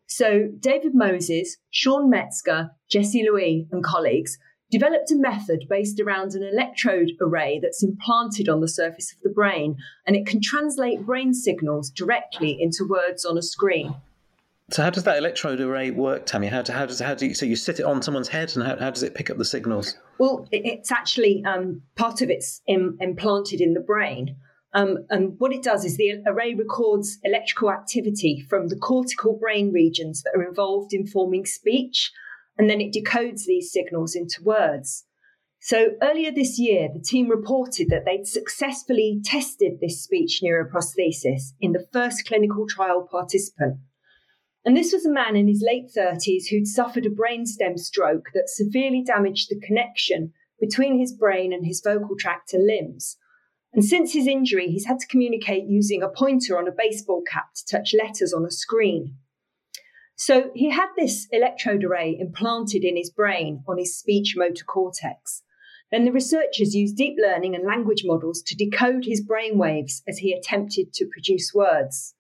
So, 0.09 0.49
David 0.59 0.95
Moses, 0.95 1.57
Sean 1.69 2.09
Metzger, 2.09 2.71
Jesse 2.89 3.23
Louis, 3.29 3.67
and 3.71 3.83
colleagues 3.83 4.39
developed 4.71 5.11
a 5.11 5.15
method 5.15 5.65
based 5.69 5.99
around 5.99 6.33
an 6.33 6.43
electrode 6.43 7.11
array 7.21 7.59
that's 7.61 7.83
implanted 7.83 8.49
on 8.49 8.59
the 8.59 8.67
surface 8.67 9.13
of 9.13 9.19
the 9.21 9.29
brain, 9.29 9.77
and 10.07 10.15
it 10.15 10.25
can 10.25 10.41
translate 10.41 11.05
brain 11.05 11.33
signals 11.33 11.91
directly 11.91 12.57
into 12.59 12.87
words 12.89 13.23
on 13.23 13.37
a 13.37 13.41
screen. 13.43 13.95
So, 14.71 14.81
how 14.81 14.89
does 14.89 15.03
that 15.03 15.17
electrode 15.17 15.59
array 15.59 15.91
work, 15.91 16.25
Tami? 16.25 16.49
How, 16.49 16.63
do, 16.63 16.73
how 16.73 16.87
does 16.87 16.99
how 16.99 17.13
do 17.13 17.27
you, 17.27 17.35
so 17.35 17.45
you 17.45 17.55
sit 17.55 17.79
it 17.79 17.85
on 17.85 18.01
someone's 18.01 18.27
head, 18.27 18.51
and 18.55 18.65
how, 18.65 18.77
how 18.77 18.89
does 18.89 19.03
it 19.03 19.13
pick 19.13 19.29
up 19.29 19.37
the 19.37 19.45
signals? 19.45 19.95
Well, 20.17 20.47
it's 20.51 20.91
actually 20.91 21.43
um, 21.45 21.83
part 21.95 22.21
of 22.23 22.31
it's 22.31 22.61
Im- 22.67 22.97
implanted 22.99 23.61
in 23.61 23.73
the 23.73 23.79
brain. 23.79 24.35
Um, 24.73 24.99
and 25.09 25.33
what 25.39 25.51
it 25.51 25.63
does 25.63 25.83
is 25.83 25.97
the 25.97 26.21
array 26.27 26.53
records 26.53 27.17
electrical 27.23 27.71
activity 27.71 28.45
from 28.49 28.67
the 28.67 28.75
cortical 28.75 29.37
brain 29.39 29.71
regions 29.71 30.21
that 30.23 30.33
are 30.35 30.47
involved 30.47 30.93
in 30.93 31.07
forming 31.07 31.45
speech, 31.45 32.11
and 32.57 32.69
then 32.69 32.79
it 32.79 32.93
decodes 32.93 33.45
these 33.45 33.71
signals 33.71 34.15
into 34.15 34.43
words. 34.43 35.05
So 35.61 35.89
earlier 36.01 36.31
this 36.31 36.57
year, 36.57 36.87
the 36.93 37.03
team 37.03 37.29
reported 37.29 37.89
that 37.89 38.05
they'd 38.05 38.27
successfully 38.27 39.21
tested 39.23 39.79
this 39.81 40.01
speech 40.01 40.41
neuroprosthesis 40.43 41.53
in 41.59 41.73
the 41.73 41.85
first 41.91 42.25
clinical 42.25 42.65
trial 42.67 43.07
participant. 43.09 43.77
And 44.63 44.77
this 44.77 44.93
was 44.93 45.05
a 45.05 45.11
man 45.11 45.35
in 45.35 45.47
his 45.47 45.63
late 45.65 45.89
30s 45.95 46.47
who'd 46.49 46.67
suffered 46.67 47.05
a 47.05 47.09
brainstem 47.09 47.77
stroke 47.77 48.27
that 48.33 48.49
severely 48.49 49.03
damaged 49.05 49.49
the 49.49 49.59
connection 49.59 50.33
between 50.59 50.99
his 50.99 51.13
brain 51.13 51.51
and 51.53 51.65
his 51.65 51.81
vocal 51.83 52.15
tract 52.17 52.53
and 52.53 52.65
limbs. 52.65 53.17
And 53.73 53.85
since 53.85 54.13
his 54.13 54.27
injury, 54.27 54.67
he's 54.67 54.85
had 54.85 54.99
to 54.99 55.07
communicate 55.07 55.65
using 55.67 56.01
a 56.01 56.09
pointer 56.09 56.57
on 56.57 56.67
a 56.67 56.71
baseball 56.71 57.21
cap 57.21 57.53
to 57.55 57.65
touch 57.65 57.93
letters 57.93 58.33
on 58.33 58.45
a 58.45 58.51
screen. 58.51 59.15
So 60.15 60.51
he 60.53 60.69
had 60.69 60.89
this 60.97 61.27
electrode 61.31 61.83
array 61.83 62.17
implanted 62.19 62.83
in 62.83 62.97
his 62.97 63.09
brain 63.09 63.63
on 63.67 63.77
his 63.77 63.97
speech 63.97 64.33
motor 64.35 64.65
cortex. 64.65 65.43
Then 65.91 66.05
the 66.05 66.11
researchers 66.11 66.75
used 66.75 66.97
deep 66.97 67.15
learning 67.17 67.55
and 67.55 67.65
language 67.65 68.03
models 68.03 68.41
to 68.43 68.55
decode 68.55 69.05
his 69.05 69.21
brain 69.21 69.57
waves 69.57 70.03
as 70.07 70.17
he 70.19 70.33
attempted 70.33 70.93
to 70.93 71.07
produce 71.07 71.53
words. 71.53 72.15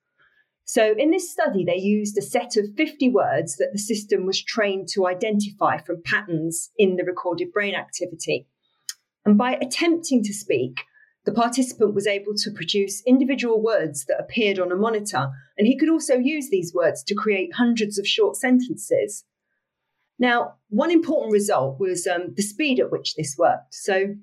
So, 0.63 0.93
in 0.97 1.11
this 1.11 1.31
study, 1.31 1.65
they 1.65 1.77
used 1.77 2.17
a 2.17 2.21
set 2.21 2.55
of 2.55 2.75
50 2.77 3.09
words 3.09 3.57
that 3.57 3.71
the 3.73 3.79
system 3.79 4.25
was 4.25 4.41
trained 4.41 4.87
to 4.89 5.07
identify 5.07 5.79
from 5.79 6.03
patterns 6.03 6.69
in 6.77 6.95
the 6.95 7.03
recorded 7.03 7.51
brain 7.51 7.75
activity. 7.75 8.47
And 9.25 9.37
by 9.37 9.53
attempting 9.53 10.23
to 10.23 10.33
speak, 10.33 10.81
the 11.29 11.35
participant 11.35 11.93
was 11.93 12.07
able 12.07 12.33
to 12.33 12.49
produce 12.49 13.03
individual 13.05 13.61
words 13.61 14.05
that 14.05 14.19
appeared 14.19 14.57
on 14.57 14.71
a 14.71 14.75
monitor, 14.75 15.29
and 15.59 15.67
he 15.67 15.77
could 15.77 15.87
also 15.87 16.15
use 16.15 16.49
these 16.49 16.73
words 16.73 17.03
to 17.03 17.13
create 17.13 17.53
hundreds 17.53 17.99
of 17.99 18.07
short 18.07 18.35
sentences. 18.35 19.25
Now, 20.17 20.55
one 20.69 20.89
important 20.89 21.31
result 21.31 21.79
was 21.79 22.07
um, 22.07 22.33
the 22.35 22.41
speed 22.41 22.79
at 22.79 22.91
which 22.91 23.13
this 23.13 23.35
worked. 23.37 23.75
So 23.75 24.15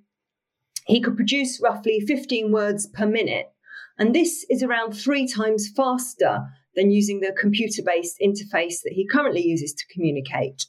he 0.86 1.00
could 1.00 1.14
produce 1.14 1.60
roughly 1.62 2.00
15 2.00 2.50
words 2.50 2.88
per 2.88 3.06
minute, 3.06 3.52
and 3.96 4.12
this 4.12 4.44
is 4.50 4.64
around 4.64 4.90
three 4.90 5.28
times 5.28 5.70
faster 5.76 6.40
than 6.74 6.90
using 6.90 7.20
the 7.20 7.36
computer 7.38 7.82
based 7.86 8.16
interface 8.20 8.82
that 8.82 8.94
he 8.94 9.06
currently 9.06 9.42
uses 9.42 9.72
to 9.74 9.94
communicate. 9.94 10.66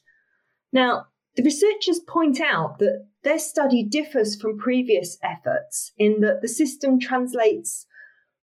Now, 0.71 1.07
the 1.35 1.41
researchers 1.41 1.99
point 2.07 2.39
out 2.39 2.77
that 2.77 3.07
their 3.27 3.37
study 3.37 3.83
differs 3.83 4.39
from 4.39 4.57
previous 4.57 5.17
efforts 5.21 5.91
in 5.97 6.21
that 6.21 6.41
the 6.41 6.47
system 6.47 6.97
translates 6.97 7.85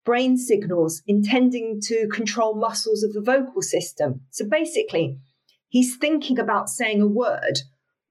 brain 0.05 0.37
signals 0.37 1.03
intending 1.07 1.81
to 1.81 2.07
control 2.09 2.55
muscles 2.55 3.03
of 3.03 3.15
the 3.15 3.23
vocal 3.23 3.63
system. 3.63 4.21
So 4.31 4.45
basically, 4.45 5.19
he's 5.71 5.97
thinking 5.97 6.39
about 6.39 6.69
saying 6.69 7.01
a 7.01 7.07
word 7.07 7.61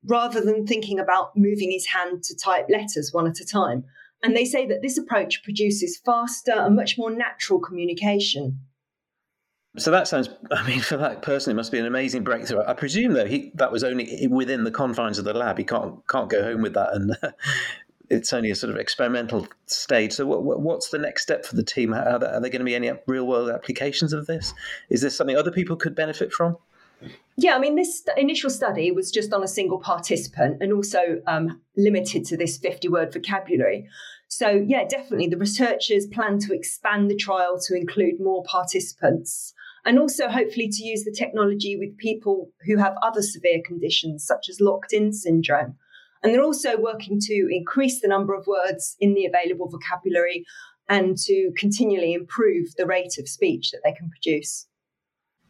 rather 0.03 0.41
than 0.41 0.65
thinking 0.65 0.97
about 0.97 1.38
moving 1.38 1.69
his 1.69 1.86
hand 1.86 2.23
to 2.23 2.36
type 2.36 2.65
letters 2.69 3.12
one 3.13 3.27
at 3.27 3.39
a 3.39 3.45
time. 3.45 3.83
And 4.23 4.36
they 4.36 4.45
say 4.45 4.65
that 4.65 4.81
this 4.81 4.97
approach 4.97 5.43
produces 5.43 6.01
faster 6.03 6.53
and 6.53 6.75
much 6.75 6.97
more 6.97 7.12
natural 7.12 7.59
communication. 7.59 8.59
So 9.77 9.91
that 9.91 10.07
sounds. 10.07 10.29
I 10.51 10.67
mean, 10.67 10.79
for 10.79 10.97
that 10.97 11.21
person, 11.21 11.51
it 11.51 11.55
must 11.55 11.71
be 11.71 11.79
an 11.79 11.86
amazing 11.86 12.23
breakthrough. 12.23 12.63
I 12.65 12.73
presume 12.73 13.13
though 13.13 13.25
he 13.25 13.51
that 13.55 13.71
was 13.71 13.83
only 13.83 14.27
within 14.27 14.63
the 14.63 14.71
confines 14.71 15.17
of 15.17 15.25
the 15.25 15.33
lab. 15.33 15.57
He 15.57 15.63
can't 15.63 16.05
can't 16.07 16.29
go 16.29 16.43
home 16.43 16.62
with 16.62 16.73
that, 16.73 16.93
and 16.93 17.17
it's 18.09 18.31
only 18.33 18.51
a 18.51 18.55
sort 18.55 18.71
of 18.71 18.77
experimental 18.77 19.47
stage. 19.65 20.13
So, 20.13 20.25
what, 20.25 20.62
what's 20.62 20.89
the 20.89 20.99
next 20.99 21.23
step 21.23 21.45
for 21.45 21.55
the 21.55 21.63
team? 21.63 21.93
Are 21.93 22.19
there, 22.19 22.33
are 22.33 22.41
there 22.41 22.49
going 22.49 22.59
to 22.59 22.65
be 22.65 22.75
any 22.75 22.91
real 23.07 23.25
world 23.25 23.49
applications 23.49 24.13
of 24.13 24.27
this? 24.27 24.53
Is 24.89 25.01
this 25.01 25.15
something 25.15 25.36
other 25.36 25.51
people 25.51 25.75
could 25.75 25.95
benefit 25.95 26.31
from? 26.31 26.57
Yeah, 27.36 27.55
I 27.55 27.59
mean, 27.59 27.75
this 27.75 28.03
initial 28.15 28.49
study 28.49 28.91
was 28.91 29.12
just 29.12 29.33
on 29.33 29.43
a 29.43 29.47
single 29.47 29.79
participant 29.79 30.62
and 30.62 30.71
also 30.71 31.21
um, 31.27 31.59
limited 31.75 32.23
to 32.25 32.38
this 32.38 32.57
50 32.57 32.88
word 32.88 33.12
vocabulary. 33.12 33.88
So, 34.27 34.49
yeah, 34.49 34.86
definitely 34.88 35.27
the 35.27 35.38
researchers 35.38 36.05
plan 36.07 36.39
to 36.39 36.53
expand 36.53 37.09
the 37.09 37.15
trial 37.15 37.59
to 37.67 37.75
include 37.75 38.19
more 38.19 38.43
participants 38.43 39.53
and 39.86 40.00
also 40.00 40.30
hopefully 40.30 40.69
to 40.69 40.84
use 40.84 41.04
the 41.04 41.15
technology 41.17 41.78
with 41.78 41.98
people 41.98 42.50
who 42.65 42.78
have 42.78 42.96
other 43.02 43.22
severe 43.22 43.62
conditions, 43.65 44.26
such 44.26 44.50
as 44.50 44.62
locked 44.62 44.93
in 44.93 45.12
syndrome. 45.12 45.76
And 46.22 46.34
they're 46.34 46.43
also 46.43 46.78
working 46.78 47.19
to 47.22 47.48
increase 47.52 48.00
the 48.00 48.08
number 48.08 48.34
of 48.34 48.48
words 48.48 48.96
in 49.00 49.13
the 49.13 49.26
available 49.26 49.69
vocabulary 49.69 50.46
and 50.88 51.17
to 51.17 51.52
continually 51.58 52.13
improve 52.13 52.67
the 52.78 52.86
rate 52.86 53.17
of 53.19 53.28
speech 53.28 53.72
that 53.72 53.82
they 53.84 53.91
can 53.91 54.10
produce. 54.10 54.67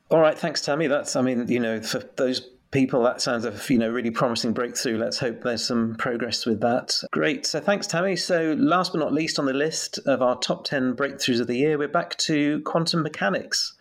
All 0.10 0.20
right, 0.20 0.38
thanks, 0.38 0.62
Tami. 0.62 0.90
That's, 0.90 1.16
I 1.16 1.22
mean, 1.22 1.48
you 1.48 1.60
know, 1.60 1.82
for 1.82 2.00
those 2.18 2.42
people, 2.72 3.04
that 3.04 3.22
sounds 3.22 3.46
a 3.46 3.54
you 3.72 3.80
know 3.80 3.90
really 3.90 4.12
promising 4.12 4.52
breakthrough. 4.52 4.98
Let's 4.98 5.18
hope 5.18 5.42
there's 5.42 5.66
some 5.66 5.96
progress 5.96 6.46
with 6.46 6.60
that. 6.62 6.94
Great. 7.12 7.46
So 7.46 7.60
thanks, 7.60 7.88
Tami. 7.88 8.20
So 8.20 8.56
last 8.60 8.92
but 8.92 9.00
not 9.00 9.14
least 9.14 9.40
on 9.40 9.46
the 9.46 9.54
list 9.54 10.00
of 10.06 10.22
our 10.22 10.38
top 10.40 10.66
ten 10.66 10.96
breakthroughs 10.96 11.40
of 11.40 11.48
the 11.48 11.56
year, 11.56 11.78
we're 11.78 11.88
back 11.88 12.18
to 12.18 12.62
quantum 12.62 13.04
mechanics. 13.04 13.76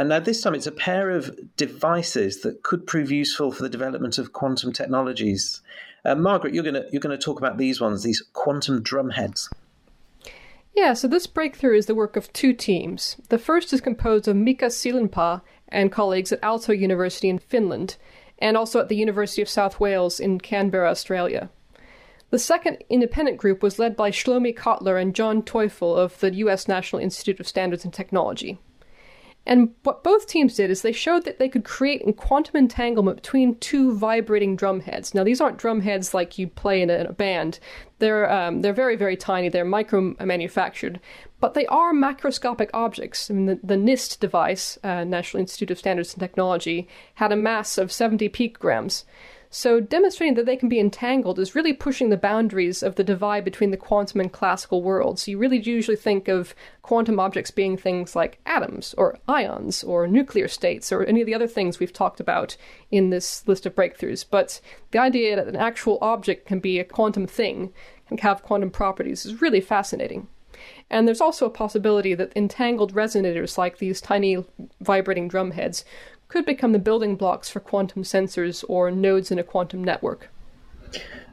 And 0.00 0.08
now 0.08 0.18
this 0.18 0.40
time 0.40 0.54
it's 0.54 0.66
a 0.66 0.72
pair 0.72 1.10
of 1.10 1.38
devices 1.58 2.40
that 2.40 2.62
could 2.62 2.86
prove 2.86 3.10
useful 3.10 3.52
for 3.52 3.62
the 3.62 3.68
development 3.68 4.16
of 4.16 4.32
quantum 4.32 4.72
technologies. 4.72 5.60
Uh, 6.06 6.14
Margaret, 6.14 6.54
you're 6.54 6.62
going 6.62 6.72
to 6.72 6.86
you're 6.90 7.02
to 7.02 7.18
talk 7.18 7.38
about 7.38 7.58
these 7.58 7.82
ones, 7.82 8.02
these 8.02 8.22
quantum 8.32 8.82
drumheads. 8.82 9.50
Yeah, 10.74 10.94
so 10.94 11.06
this 11.06 11.26
breakthrough 11.26 11.76
is 11.76 11.84
the 11.84 11.94
work 11.94 12.16
of 12.16 12.32
two 12.32 12.54
teams. 12.54 13.18
The 13.28 13.36
first 13.36 13.74
is 13.74 13.82
composed 13.82 14.26
of 14.26 14.36
Mika 14.36 14.70
Sillanpää 14.70 15.42
and 15.68 15.92
colleagues 15.92 16.32
at 16.32 16.40
Aalto 16.40 16.78
University 16.78 17.28
in 17.28 17.38
Finland, 17.38 17.98
and 18.38 18.56
also 18.56 18.80
at 18.80 18.88
the 18.88 18.96
University 18.96 19.42
of 19.42 19.50
South 19.50 19.80
Wales 19.80 20.18
in 20.18 20.40
Canberra, 20.40 20.88
Australia. 20.88 21.50
The 22.30 22.38
second 22.38 22.78
independent 22.88 23.36
group 23.36 23.62
was 23.62 23.78
led 23.78 23.96
by 23.96 24.12
Shlomi 24.12 24.56
Kotler 24.56 24.98
and 24.98 25.14
John 25.14 25.42
Teufel 25.42 25.94
of 25.94 26.18
the 26.20 26.32
U.S. 26.36 26.68
National 26.68 27.02
Institute 27.02 27.38
of 27.38 27.46
Standards 27.46 27.84
and 27.84 27.92
Technology. 27.92 28.58
And 29.46 29.74
what 29.84 30.04
both 30.04 30.26
teams 30.26 30.54
did 30.54 30.70
is 30.70 30.82
they 30.82 30.92
showed 30.92 31.24
that 31.24 31.38
they 31.38 31.48
could 31.48 31.64
create 31.64 32.06
a 32.06 32.12
quantum 32.12 32.56
entanglement 32.56 33.16
between 33.16 33.56
two 33.56 33.96
vibrating 33.96 34.54
drum 34.54 34.80
heads. 34.80 35.14
Now, 35.14 35.24
these 35.24 35.40
aren't 35.40 35.56
drum 35.56 35.80
heads 35.80 36.12
like 36.12 36.38
you 36.38 36.46
play 36.46 36.82
in 36.82 36.90
a, 36.90 36.94
in 36.94 37.06
a 37.06 37.12
band. 37.12 37.58
They're 37.98 38.30
um, 38.30 38.62
they're 38.62 38.72
very 38.72 38.96
very 38.96 39.16
tiny. 39.16 39.48
They're 39.48 39.64
micro 39.64 40.14
manufactured, 40.20 41.00
but 41.40 41.54
they 41.54 41.66
are 41.66 41.92
macroscopic 41.92 42.70
objects. 42.74 43.30
I 43.30 43.34
mean, 43.34 43.46
the, 43.46 43.60
the 43.62 43.76
NIST 43.76 44.20
device, 44.20 44.78
uh, 44.84 45.04
National 45.04 45.40
Institute 45.40 45.70
of 45.70 45.78
Standards 45.78 46.12
and 46.12 46.20
Technology, 46.20 46.86
had 47.14 47.32
a 47.32 47.36
mass 47.36 47.78
of 47.78 47.90
70 47.90 48.28
picograms. 48.28 49.04
So, 49.52 49.80
demonstrating 49.80 50.34
that 50.34 50.46
they 50.46 50.56
can 50.56 50.68
be 50.68 50.78
entangled 50.78 51.40
is 51.40 51.56
really 51.56 51.72
pushing 51.72 52.08
the 52.08 52.16
boundaries 52.16 52.84
of 52.84 52.94
the 52.94 53.02
divide 53.02 53.44
between 53.44 53.72
the 53.72 53.76
quantum 53.76 54.20
and 54.20 54.32
classical 54.32 54.80
worlds. 54.80 55.26
You 55.26 55.38
really 55.38 55.58
usually 55.58 55.96
think 55.96 56.28
of 56.28 56.54
quantum 56.82 57.18
objects 57.18 57.50
being 57.50 57.76
things 57.76 58.14
like 58.14 58.38
atoms, 58.46 58.94
or 58.96 59.18
ions, 59.26 59.82
or 59.82 60.06
nuclear 60.06 60.46
states, 60.46 60.92
or 60.92 61.02
any 61.02 61.20
of 61.20 61.26
the 61.26 61.34
other 61.34 61.48
things 61.48 61.80
we've 61.80 61.92
talked 61.92 62.20
about 62.20 62.56
in 62.92 63.10
this 63.10 63.46
list 63.48 63.66
of 63.66 63.74
breakthroughs. 63.74 64.24
But 64.30 64.60
the 64.92 65.00
idea 65.00 65.34
that 65.34 65.48
an 65.48 65.56
actual 65.56 65.98
object 66.00 66.46
can 66.46 66.60
be 66.60 66.78
a 66.78 66.84
quantum 66.84 67.26
thing, 67.26 67.72
can 68.06 68.18
have 68.18 68.44
quantum 68.44 68.70
properties, 68.70 69.26
is 69.26 69.42
really 69.42 69.60
fascinating. 69.60 70.28
And 70.90 71.06
there's 71.06 71.20
also 71.20 71.46
a 71.46 71.50
possibility 71.50 72.14
that 72.14 72.32
entangled 72.36 72.94
resonators 72.94 73.56
like 73.56 73.78
these 73.78 74.00
tiny 74.00 74.44
vibrating 74.80 75.28
drumheads 75.28 75.84
could 76.30 76.46
become 76.46 76.72
the 76.72 76.78
building 76.78 77.16
blocks 77.16 77.50
for 77.50 77.60
quantum 77.60 78.02
sensors 78.02 78.64
or 78.68 78.90
nodes 78.90 79.30
in 79.30 79.38
a 79.38 79.44
quantum 79.44 79.84
network. 79.84 80.30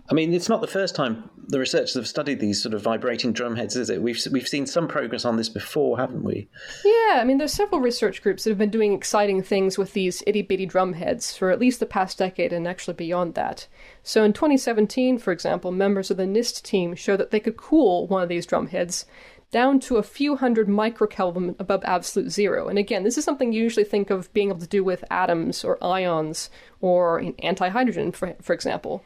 I 0.10 0.14
mean, 0.14 0.34
it's 0.34 0.50
not 0.50 0.62
the 0.62 0.68
first 0.68 0.96
time 0.96 1.30
the 1.50 1.60
researchers 1.60 1.94
have 1.96 2.08
studied 2.08 2.40
these 2.40 2.62
sort 2.62 2.74
of 2.74 2.82
vibrating 2.82 3.34
drumheads, 3.34 3.76
is 3.76 3.90
it? 3.90 4.02
We've 4.02 4.20
we've 4.32 4.48
seen 4.48 4.66
some 4.66 4.88
progress 4.88 5.26
on 5.26 5.36
this 5.36 5.50
before, 5.50 5.98
haven't 5.98 6.24
we? 6.24 6.48
Yeah, 6.86 7.20
I 7.20 7.24
mean, 7.26 7.38
there's 7.38 7.54
several 7.54 7.82
research 7.82 8.22
groups 8.22 8.44
that 8.44 8.52
have 8.52 8.58
been 8.58 8.70
doing 8.70 8.94
exciting 8.94 9.44
things 9.44 9.78
with 9.78 9.94
these 9.94 10.24
itty 10.26 10.42
bitty 10.42 10.68
drumheads 10.68 11.38
for 11.38 11.52
at 11.52 11.60
least 11.60 11.80
the 11.80 11.86
past 11.86 12.18
decade 12.18 12.54
and 12.54 12.68
actually 12.68 12.94
beyond 12.96 13.34
that. 13.36 13.68
So 14.04 14.24
in 14.24 14.34
2017, 14.34 15.18
for 15.18 15.32
example, 15.34 15.72
members 15.72 16.10
of 16.10 16.18
the 16.18 16.24
NIST 16.24 16.64
team 16.64 16.96
showed 16.96 17.18
that 17.18 17.32
they 17.32 17.40
could 17.42 17.58
cool 17.58 18.08
one 18.08 18.24
of 18.24 18.30
these 18.30 18.48
drumheads 18.48 19.06
down 19.52 19.80
to 19.80 19.98
a 19.98 20.04
few 20.04 20.36
hundred 20.36 20.68
microkelvin 20.68 21.56
above 21.60 21.82
absolute 21.86 22.32
zero. 22.32 22.68
And 22.68 22.78
again, 22.78 23.04
this 23.04 23.18
is 23.18 23.24
something 23.24 23.54
you 23.54 23.64
usually 23.64 23.86
think 23.86 24.10
of 24.10 24.32
being 24.34 24.50
able 24.50 24.60
to 24.60 24.68
do 24.68 24.84
with 24.84 25.06
atoms 25.10 25.64
or 25.64 25.82
ions 25.84 26.50
or 26.82 27.22
antihydrogen, 27.22 28.14
for, 28.14 28.36
for 28.42 28.54
example. 28.54 29.04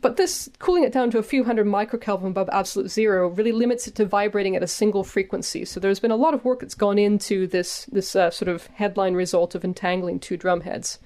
But 0.00 0.16
this 0.16 0.48
cooling 0.58 0.84
it 0.84 0.92
down 0.92 1.10
to 1.10 1.18
a 1.18 1.22
few 1.22 1.44
hundred 1.44 1.66
microkelvin 1.66 2.28
above 2.28 2.48
absolute 2.50 2.90
zero 2.90 3.28
really 3.28 3.52
limits 3.52 3.86
it 3.86 3.94
to 3.96 4.06
vibrating 4.06 4.56
at 4.56 4.62
a 4.62 4.66
single 4.66 5.04
frequency. 5.04 5.64
So 5.64 5.80
there's 5.80 6.00
been 6.00 6.10
a 6.10 6.16
lot 6.16 6.34
of 6.34 6.44
work 6.44 6.60
that's 6.60 6.74
gone 6.74 6.98
into 6.98 7.46
this 7.46 7.86
this 7.86 8.16
uh, 8.16 8.30
sort 8.30 8.48
of 8.48 8.66
headline 8.68 9.14
result 9.14 9.54
of 9.54 9.64
entangling 9.64 10.18
two 10.18 10.38
drumheads. 10.38 10.98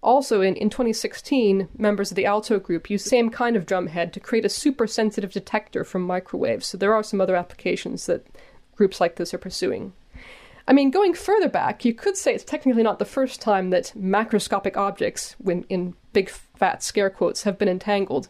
Also, 0.00 0.40
in, 0.40 0.54
in 0.54 0.70
2016, 0.70 1.68
members 1.76 2.10
of 2.10 2.16
the 2.16 2.24
Aalto 2.24 2.62
group 2.62 2.88
used 2.88 3.04
the 3.04 3.10
same 3.10 3.30
kind 3.30 3.56
of 3.56 3.66
drumhead 3.66 4.12
to 4.12 4.20
create 4.20 4.44
a 4.44 4.48
super 4.48 4.86
sensitive 4.86 5.32
detector 5.32 5.82
from 5.82 6.02
microwaves. 6.02 6.66
So 6.66 6.78
there 6.78 6.94
are 6.94 7.02
some 7.02 7.20
other 7.20 7.34
applications 7.34 8.06
that 8.06 8.26
groups 8.76 9.00
like 9.00 9.16
this 9.16 9.34
are 9.34 9.38
pursuing. 9.38 9.92
I 10.68 10.72
mean, 10.72 10.90
going 10.90 11.14
further 11.14 11.48
back, 11.48 11.84
you 11.84 11.94
could 11.94 12.16
say 12.16 12.34
it's 12.34 12.44
technically 12.44 12.82
not 12.82 12.98
the 12.98 13.04
first 13.04 13.40
time 13.40 13.70
that 13.70 13.92
macroscopic 13.98 14.76
objects, 14.76 15.34
when 15.38 15.64
in 15.64 15.94
big 16.12 16.28
fat 16.28 16.82
scare 16.82 17.10
quotes, 17.10 17.42
have 17.42 17.58
been 17.58 17.68
entangled. 17.68 18.28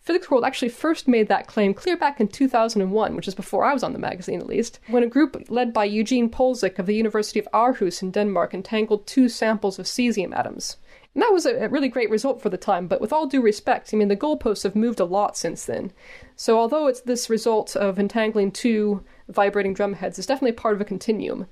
Physics 0.00 0.30
World 0.30 0.44
actually 0.44 0.68
first 0.68 1.06
made 1.06 1.28
that 1.28 1.46
claim 1.46 1.72
clear 1.72 1.96
back 1.96 2.20
in 2.20 2.28
2001, 2.28 3.16
which 3.16 3.28
is 3.28 3.34
before 3.34 3.64
I 3.64 3.72
was 3.72 3.82
on 3.82 3.92
the 3.92 3.98
magazine 3.98 4.40
at 4.40 4.46
least, 4.46 4.80
when 4.88 5.02
a 5.02 5.06
group 5.06 5.46
led 5.48 5.72
by 5.72 5.84
Eugene 5.84 6.28
Polzik 6.28 6.78
of 6.78 6.86
the 6.86 6.94
University 6.94 7.38
of 7.38 7.48
Aarhus 7.54 8.02
in 8.02 8.10
Denmark 8.10 8.52
entangled 8.52 9.06
two 9.06 9.28
samples 9.28 9.78
of 9.78 9.86
cesium 9.86 10.36
atoms. 10.36 10.76
And 11.14 11.22
that 11.22 11.32
was 11.32 11.46
a, 11.46 11.68
really 11.68 11.88
great 11.88 12.10
result 12.10 12.42
for 12.42 12.48
the 12.48 12.56
time, 12.56 12.88
but 12.88 13.00
with 13.00 13.12
all 13.12 13.26
due 13.26 13.40
respect, 13.40 13.90
I 13.92 13.96
mean, 13.96 14.08
the 14.08 14.16
goalposts 14.16 14.64
have 14.64 14.74
moved 14.74 14.98
a 14.98 15.04
lot 15.04 15.36
since 15.36 15.64
then. 15.64 15.92
So, 16.34 16.58
although 16.58 16.88
it's 16.88 17.00
this 17.00 17.30
result 17.30 17.76
of 17.76 17.98
entangling 17.98 18.50
two 18.50 19.04
vibrating 19.28 19.74
drum 19.74 19.94
heads, 19.94 20.18
it's 20.18 20.26
definitely 20.26 20.52
part 20.52 20.74
of 20.74 20.80
a 20.80 20.84
continuum. 20.84 21.46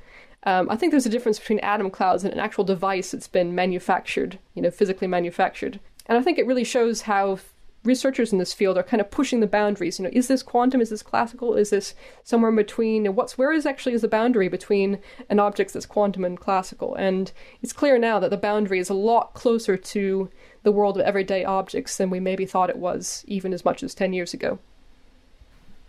Um, 0.45 0.69
I 0.69 0.77
think 0.77 0.91
there's 0.91 1.07
a 1.07 1.11
difference 1.11 1.39
between 1.39 1.61
atom 1.61 1.91
clouds 1.91 2.25
and 2.25 2.33
an 2.33 2.41
actual 2.41 2.65
device 2.65 3.13
that's 3.13 3.29
been 3.29 3.55
manufactured, 3.55 4.41
you 4.55 4.63
know, 4.63 4.71
physically 4.73 5.07
manufactured. 5.07 5.79
And 6.07 6.19
I 6.19 6.23
think 6.23 6.39
it 6.39 6.47
really 6.47 6.65
shows 6.65 7.03
how 7.03 7.39
researchers 7.85 8.33
in 8.33 8.39
this 8.39 8.53
field 8.53 8.79
are 8.79 8.83
kind 8.83 9.01
of 9.01 9.11
pushing 9.11 9.41
the 9.41 9.47
boundaries. 9.47 9.99
You 9.99 10.05
know, 10.05 10.11
is 10.13 10.29
this 10.29 10.43
quantum? 10.43 10.81
Is 10.81 10.91
this 10.91 11.03
classical? 11.03 11.55
Is 11.55 11.71
this 11.71 11.95
somewhere 12.23 12.51
in 12.51 12.57
between? 12.57 13.15
What's 13.15 13.37
where 13.37 13.53
is 13.53 13.67
actually 13.67 13.95
is 13.95 14.03
the 14.03 14.09
boundary 14.09 14.49
between 14.49 14.99
an 15.29 15.41
object 15.41 15.73
that's 15.73 15.87
quantum 15.87 16.25
and 16.25 16.39
classical? 16.39 16.95
And 16.95 17.33
it's 17.63 17.73
clear 17.73 17.99
now 17.99 18.19
that 18.21 18.31
the 18.31 18.37
boundary 18.37 18.79
is 18.79 18.91
a 18.91 18.95
lot 18.95 19.35
closer 19.35 19.77
to 19.77 20.31
the 20.63 20.73
world 20.73 20.97
of 20.97 21.05
everyday 21.05 21.45
objects 21.45 21.97
than 21.97 22.11
we 22.11 22.21
maybe 22.21 22.47
thought 22.47 22.71
it 22.71 22.79
was, 22.79 23.25
even 23.27 23.53
as 23.53 23.65
much 23.65 23.83
as 23.83 23.95
ten 23.95 24.13
years 24.13 24.33
ago. 24.33 24.59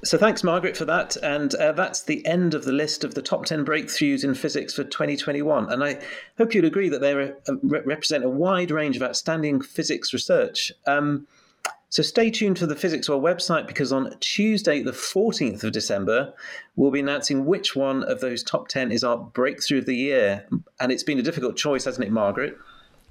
So 0.04 0.18
thanks, 0.18 0.44
Margaret, 0.44 0.76
for 0.76 0.84
that. 0.84 1.16
And 1.18 1.56
uh, 1.56 1.72
that's 1.72 2.04
the 2.04 2.26
end 2.26 2.54
of 2.54 2.66
the 2.66 2.74
list 2.74 3.06
of 3.06 3.16
the 3.16 3.22
top 3.22 3.46
10 3.46 3.64
breakthroughs 3.64 4.26
in 4.26 4.36
physics 4.36 4.74
for 4.74 4.84
2021. 4.84 5.72
And 5.72 5.82
I 5.82 6.02
hope 6.38 6.54
you'd 6.54 6.66
agree 6.66 6.90
that 6.90 7.00
they 7.00 7.16
re- 7.16 7.32
represent 7.62 8.26
a 8.26 8.30
wide 8.30 8.70
range 8.70 8.98
of 8.98 9.02
outstanding 9.02 9.62
physics 9.62 10.12
research. 10.12 10.74
Um, 10.86 11.26
so 11.94 12.02
stay 12.02 12.32
tuned 12.32 12.58
to 12.58 12.66
the 12.66 12.76
Physics 12.76 13.08
World 13.08 13.22
website 13.22 13.68
because 13.68 13.94
on 13.94 14.16
Tuesday, 14.20 14.82
the 14.82 14.94
14th 14.94 15.64
of 15.64 15.74
December, 15.74 16.34
we'll 16.76 16.90
be 16.90 17.02
announcing 17.02 17.46
which 17.46 17.76
one 17.76 18.02
of 18.06 18.20
those 18.20 18.42
top 18.42 18.68
10 18.68 18.92
is 18.92 19.04
our 19.04 19.16
breakthrough 19.16 19.78
of 19.78 19.86
the 19.86 19.96
year. 19.96 20.48
And 20.80 20.92
it's 20.92 21.04
been 21.04 21.20
a 21.20 21.22
difficult 21.22 21.56
choice, 21.56 21.86
hasn't 21.86 22.04
it, 22.04 22.12
Margaret? 22.12 22.58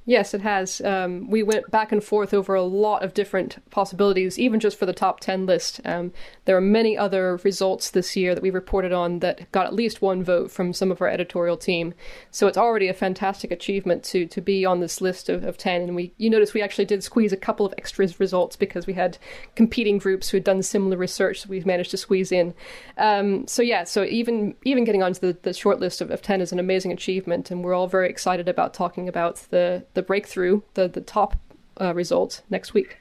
Yes, 0.04 0.34
it 0.34 0.40
has. 0.40 0.80
Um, 0.80 1.30
we 1.30 1.44
went 1.44 1.70
back 1.70 1.92
and 1.92 2.02
forth 2.02 2.34
over 2.34 2.56
a 2.56 2.62
lot 2.62 3.04
of 3.04 3.14
different 3.14 3.58
possibilities, 3.70 4.36
even 4.36 4.58
just 4.58 4.76
for 4.76 4.84
the 4.84 4.92
top 4.92 5.20
10 5.20 5.46
list. 5.46 5.80
Um, 5.84 6.12
there 6.44 6.56
are 6.56 6.60
many 6.60 6.98
other 6.98 7.36
results 7.44 7.90
this 7.90 8.16
year 8.16 8.34
that 8.34 8.42
we 8.42 8.50
reported 8.50 8.92
on 8.92 9.20
that 9.20 9.50
got 9.52 9.66
at 9.66 9.74
least 9.74 10.02
one 10.02 10.24
vote 10.24 10.50
from 10.50 10.72
some 10.72 10.90
of 10.90 11.00
our 11.00 11.06
editorial 11.06 11.56
team. 11.56 11.94
So 12.32 12.48
it's 12.48 12.58
already 12.58 12.88
a 12.88 12.94
fantastic 12.94 13.52
achievement 13.52 14.02
to 14.04 14.26
to 14.26 14.40
be 14.40 14.64
on 14.64 14.80
this 14.80 15.00
list 15.00 15.28
of, 15.28 15.44
of 15.44 15.56
10. 15.56 15.82
And 15.82 15.94
we, 15.94 16.12
you 16.18 16.30
notice 16.30 16.52
we 16.52 16.62
actually 16.62 16.86
did 16.86 17.04
squeeze 17.04 17.32
a 17.32 17.36
couple 17.36 17.64
of 17.64 17.74
extra 17.78 18.08
results 18.18 18.56
because 18.56 18.88
we 18.88 18.94
had 18.94 19.18
competing 19.54 19.98
groups 19.98 20.30
who 20.30 20.36
had 20.36 20.44
done 20.44 20.62
similar 20.64 20.96
research 20.96 21.42
that 21.42 21.48
we've 21.48 21.66
managed 21.66 21.92
to 21.92 21.96
squeeze 21.96 22.32
in. 22.32 22.54
Um, 22.98 23.46
so 23.46 23.62
yeah, 23.62 23.84
so 23.84 24.02
even 24.02 24.56
even 24.64 24.82
getting 24.82 25.04
onto 25.04 25.20
the, 25.20 25.38
the 25.42 25.52
short 25.52 25.78
list 25.78 26.00
of, 26.00 26.10
of 26.10 26.22
10 26.22 26.40
is 26.40 26.50
an 26.50 26.58
amazing 26.58 26.90
achievement. 26.90 27.52
And 27.52 27.62
we're 27.62 27.74
all 27.74 27.86
very 27.86 28.10
excited 28.10 28.48
about 28.48 28.74
talking 28.74 29.08
about 29.08 29.36
the 29.50 29.84
the 29.94 30.02
breakthrough, 30.02 30.62
the 30.74 30.88
the 30.88 31.00
top 31.00 31.36
uh, 31.80 31.94
result 31.94 32.42
next 32.50 32.74
week. 32.74 32.98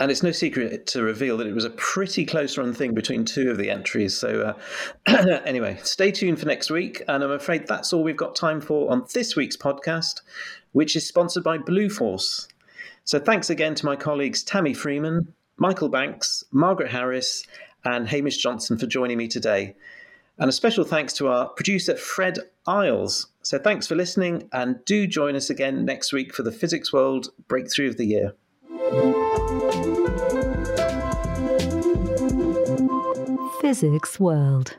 And 0.00 0.12
it's 0.12 0.22
no 0.22 0.30
secret 0.30 0.86
to 0.88 1.02
reveal 1.02 1.36
that 1.38 1.48
it 1.48 1.54
was 1.54 1.64
a 1.64 1.70
pretty 1.70 2.24
close 2.24 2.56
run 2.56 2.72
thing 2.72 2.94
between 2.94 3.24
two 3.24 3.50
of 3.50 3.58
the 3.58 3.68
entries. 3.68 4.16
So, 4.16 4.54
uh, 5.08 5.40
anyway, 5.44 5.80
stay 5.82 6.12
tuned 6.12 6.38
for 6.38 6.46
next 6.46 6.70
week. 6.70 7.02
And 7.08 7.24
I'm 7.24 7.32
afraid 7.32 7.66
that's 7.66 7.92
all 7.92 8.04
we've 8.04 8.16
got 8.16 8.36
time 8.36 8.60
for 8.60 8.92
on 8.92 9.06
this 9.12 9.34
week's 9.34 9.56
podcast, 9.56 10.20
which 10.70 10.94
is 10.94 11.04
sponsored 11.04 11.42
by 11.42 11.58
Bluefors. 11.58 12.46
So, 13.02 13.18
thanks 13.18 13.50
again 13.50 13.74
to 13.74 13.86
my 13.86 13.96
colleagues 13.96 14.44
Tami 14.44 14.76
Freeman, 14.76 15.34
Michael 15.56 15.88
Banks, 15.88 16.44
Margaret 16.52 16.92
Harris, 16.92 17.44
and 17.84 18.08
Hamish 18.08 18.36
Johnston 18.36 18.78
for 18.78 18.86
joining 18.86 19.18
me 19.18 19.26
today. 19.26 19.74
And 20.40 20.48
a 20.48 20.52
special 20.52 20.84
thanks 20.84 21.12
to 21.14 21.26
our 21.26 21.48
producer, 21.48 21.96
Fred 21.96 22.38
Isles. 22.66 23.26
So 23.42 23.58
thanks 23.58 23.88
for 23.88 23.96
listening, 23.96 24.48
and 24.52 24.84
do 24.84 25.06
join 25.06 25.34
us 25.34 25.50
again 25.50 25.84
next 25.84 26.12
week 26.12 26.32
for 26.32 26.44
the 26.44 26.52
Physics 26.52 26.92
World 26.92 27.30
Breakthrough 27.48 27.88
of 27.88 27.96
the 27.96 28.06
Year. 28.06 28.34
Physics 33.60 34.20
World. 34.20 34.76